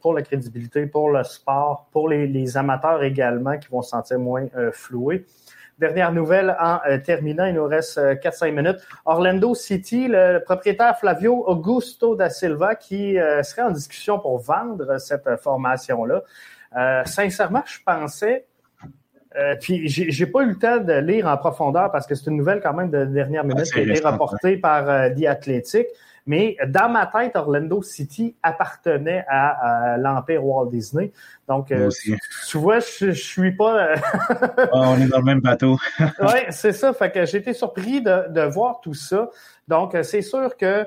[0.00, 4.18] pour la crédibilité, pour le sport, pour les, les, amateurs également qui vont se sentir
[4.18, 5.26] moins floués.
[5.82, 8.76] Dernière nouvelle en euh, terminant, il nous reste 4-5 euh, minutes.
[9.04, 14.98] Orlando City, le propriétaire Flavio Augusto da Silva qui euh, serait en discussion pour vendre
[14.98, 16.22] cette formation-là.
[17.04, 18.46] sincèrement, je pensais
[19.60, 22.60] puis j'ai pas eu le temps de lire en profondeur parce que c'est une nouvelle
[22.60, 24.84] quand même de dernière minute qui a été rapportée par
[25.16, 25.88] The Athletic.
[26.26, 31.12] Mais dans ma tête, Orlando City appartenait à, l'Empire Walt Disney.
[31.48, 31.90] Donc, euh,
[32.48, 33.92] tu vois, je, je suis pas.
[33.92, 33.96] Euh,
[34.56, 35.78] ah, on est dans le même bateau.
[35.98, 36.92] oui, c'est ça.
[36.92, 39.28] Fait que j'ai été surpris de, de, voir tout ça.
[39.66, 40.86] Donc, euh, c'est sûr que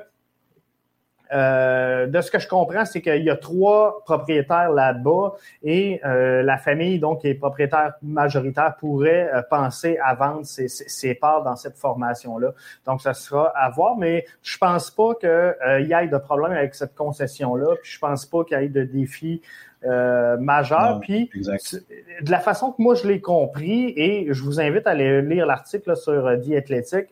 [1.32, 6.42] Euh, de ce que je comprends, c'est qu'il y a trois propriétaires là-bas et euh,
[6.42, 11.42] la famille, donc, qui est propriétaire majoritaire, pourrait euh, penser à vendre ses, ses, parts
[11.42, 12.52] dans cette formation-là.
[12.86, 16.74] Donc, ça sera à voir, mais je pense pas qu'il y ait de problème avec
[16.74, 17.74] cette concession-là.
[17.82, 19.42] Puis je pense pas qu'il y ait de défis
[19.84, 21.00] euh, majeurs.
[21.00, 25.22] Puis, de la façon que moi je l'ai compris, et je vous invite à aller
[25.22, 27.08] lire l'article sur The Athletic,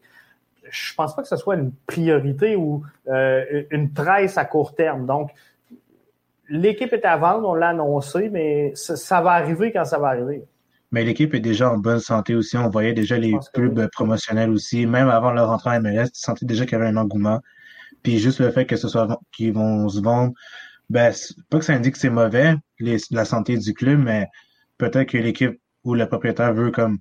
[0.70, 5.06] je pense pas que ce soit une priorité ou euh, une presse à court terme.
[5.06, 5.30] Donc,
[6.48, 10.44] l'équipe est à vendre, on l'a annoncé, mais ça, va arriver quand ça va arriver.
[10.92, 12.56] Mais l'équipe est déjà en bonne santé aussi.
[12.56, 14.86] On voyait déjà les pubs promotionnels aussi.
[14.86, 17.40] Même avant leur entrée en MLS, tu sentais déjà qu'il y avait un engouement.
[18.02, 20.34] Puis juste le fait que ce soit qu'ils vont se vendre,
[20.90, 21.12] ben,
[21.50, 22.54] pas que ça indique que c'est mauvais,
[23.10, 24.28] la santé du club, mais
[24.78, 26.98] peut-être que l'équipe ou le propriétaire veut comme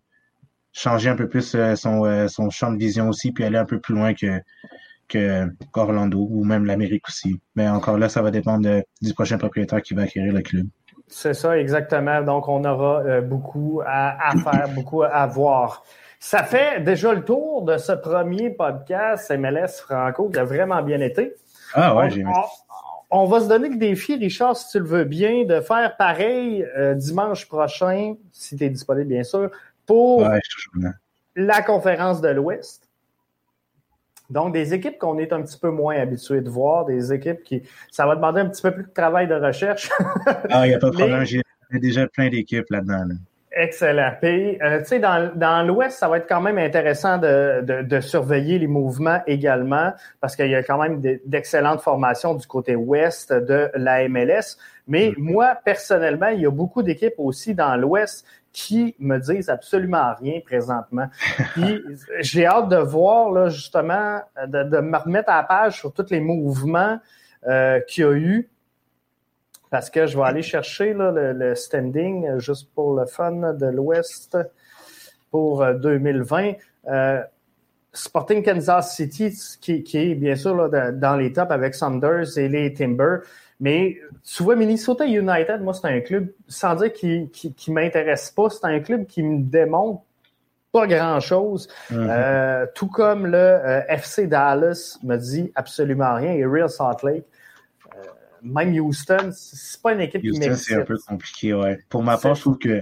[0.74, 3.66] changer un peu plus euh, son, euh, son champ de vision aussi, puis aller un
[3.66, 4.42] peu plus loin que,
[5.08, 7.40] que Orlando ou même l'Amérique aussi.
[7.56, 8.68] Mais encore là, ça va dépendre
[9.02, 10.66] du prochain propriétaire qui va acquérir le club.
[11.08, 12.22] C'est ça, exactement.
[12.24, 15.84] Donc, on aura euh, beaucoup à, à, faire, beaucoup à voir.
[16.20, 21.02] Ça fait déjà le tour de ce premier podcast MLS Franco qui a vraiment bien
[21.02, 21.36] été.
[21.74, 22.32] Ah ouais, j'ai aimé.
[23.12, 26.66] On, va se donner le défi, Richard, si tu le veux bien, de faire pareil
[26.96, 29.52] dimanche prochain, si tu es disponible, bien sûr,
[29.86, 30.28] pour
[31.36, 32.90] la conférence de l'Ouest.
[34.30, 37.62] Donc, des équipes qu'on est un petit peu moins habitué de voir, des équipes qui.
[37.92, 39.90] Ça va demander un petit peu plus de travail de recherche.
[40.50, 41.26] ah, il n'y a pas de problème.
[41.26, 43.06] J'ai déjà plein d'équipes là-dedans.
[43.56, 44.14] Excellent.
[44.20, 47.84] Puis, euh, tu sais, dans, dans l'Ouest, ça va être quand même intéressant de, de,
[47.84, 52.76] de surveiller les mouvements également, parce qu'il y a quand même d'excellentes formations du côté
[52.76, 54.58] ouest de la MLS.
[54.88, 55.20] Mais mm-hmm.
[55.20, 60.40] moi, personnellement, il y a beaucoup d'équipes aussi dans l'Ouest qui me disent absolument rien
[60.46, 61.10] présentement.
[61.54, 61.84] Puis
[62.20, 66.12] j'ai hâte de voir là, justement, de, de, me remettre à la page sur tous
[66.12, 67.00] les mouvements
[67.48, 68.50] euh, qu'il y a eu.
[69.72, 74.38] Parce que je vais aller chercher le, standing euh, juste pour le fun de l'Ouest
[75.32, 76.54] pour 2020.
[76.88, 77.24] Euh,
[77.92, 82.48] Sporting Kansas City, qui, qui est bien sûr là, dans les tops avec Saunders et
[82.48, 83.22] les Timbers.
[83.64, 88.50] Mais tu vois, Minnesota United, moi, c'est un club, sans dire qui, qui, m'intéresse pas,
[88.50, 90.04] c'est un club qui me démontre
[90.74, 91.70] pas grand-chose.
[91.90, 92.10] Mm-hmm.
[92.10, 97.24] Euh, tout comme le euh, FC Dallas me dit absolument rien et Real Salt Lake.
[97.96, 98.02] Euh,
[98.42, 100.68] même Houston, c'est pas une équipe qui m'excite.
[100.68, 101.80] c'est un peu compliqué, ouais.
[101.88, 102.82] Pour ma part, je trouve que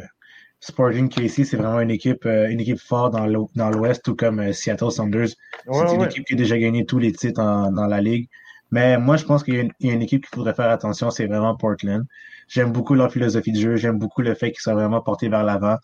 [0.62, 5.30] Sporting KC, c'est vraiment une équipe, une équipe forte dans l'Ouest, tout comme Seattle Saunders.
[5.72, 8.28] c'est une équipe qui a déjà gagné tous les titres dans la ligue.
[8.72, 11.56] Mais moi, je pense qu'il y, a une équipe qu'il faudrait faire attention, c'est vraiment
[11.56, 12.06] Portland.
[12.48, 15.44] J'aime beaucoup leur philosophie de jeu, j'aime beaucoup le fait qu'ils soient vraiment portés vers
[15.44, 15.78] l'avant.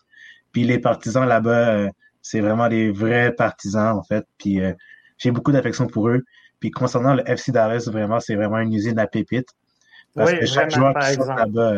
[0.52, 1.88] Puis les partisans là-bas, euh,
[2.22, 4.26] c'est vraiment des vrais partisans, en fait.
[4.38, 4.72] Puis euh,
[5.18, 6.24] j'ai beaucoup d'affection pour eux.
[6.60, 9.50] Puis concernant le FC Dallas, vraiment, c'est vraiment une usine à pépites.
[10.14, 11.74] Parce que chaque joueur qui sort là-bas,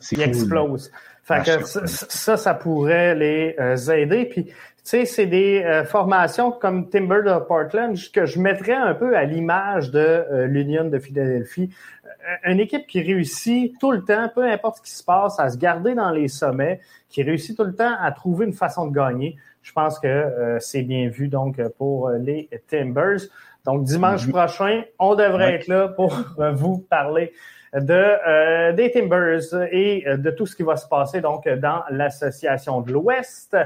[0.00, 0.22] euh, cool.
[0.22, 0.92] explose.
[1.22, 3.54] Fait que ça, ça pourrait les
[3.92, 4.24] aider.
[4.24, 4.52] Puis
[4.90, 9.24] sais, c'est des euh, formations comme Timber de Portland que je mettrais un peu à
[9.24, 11.70] l'image de euh, l'Union de Philadelphie.
[12.06, 15.48] Euh, une équipe qui réussit tout le temps, peu importe ce qui se passe, à
[15.48, 18.94] se garder dans les sommets, qui réussit tout le temps à trouver une façon de
[18.94, 19.36] gagner.
[19.62, 23.20] Je pense que c'est bien vu donc pour les Timbers.
[23.66, 24.30] Donc dimanche mm-hmm.
[24.30, 26.16] prochain, on devrait être là pour
[26.54, 27.32] vous parler
[27.74, 32.92] de des Timbers et de tout ce qui va se passer donc dans l'association de
[32.92, 33.56] l'Ouest.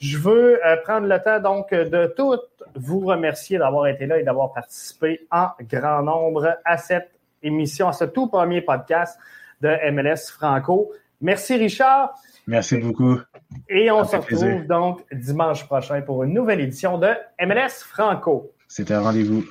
[0.00, 2.36] Je veux euh, prendre le temps donc de tout
[2.76, 7.10] vous remercier d'avoir été là et d'avoir participé en grand nombre à cette
[7.42, 9.18] émission, à ce tout premier podcast
[9.60, 10.92] de MLS Franco.
[11.20, 12.14] Merci Richard.
[12.46, 13.18] Merci beaucoup.
[13.68, 17.08] Et on se retrouve donc dimanche prochain pour une nouvelle édition de
[17.40, 18.52] MLS Franco.
[18.68, 19.44] C'était un rendez-vous.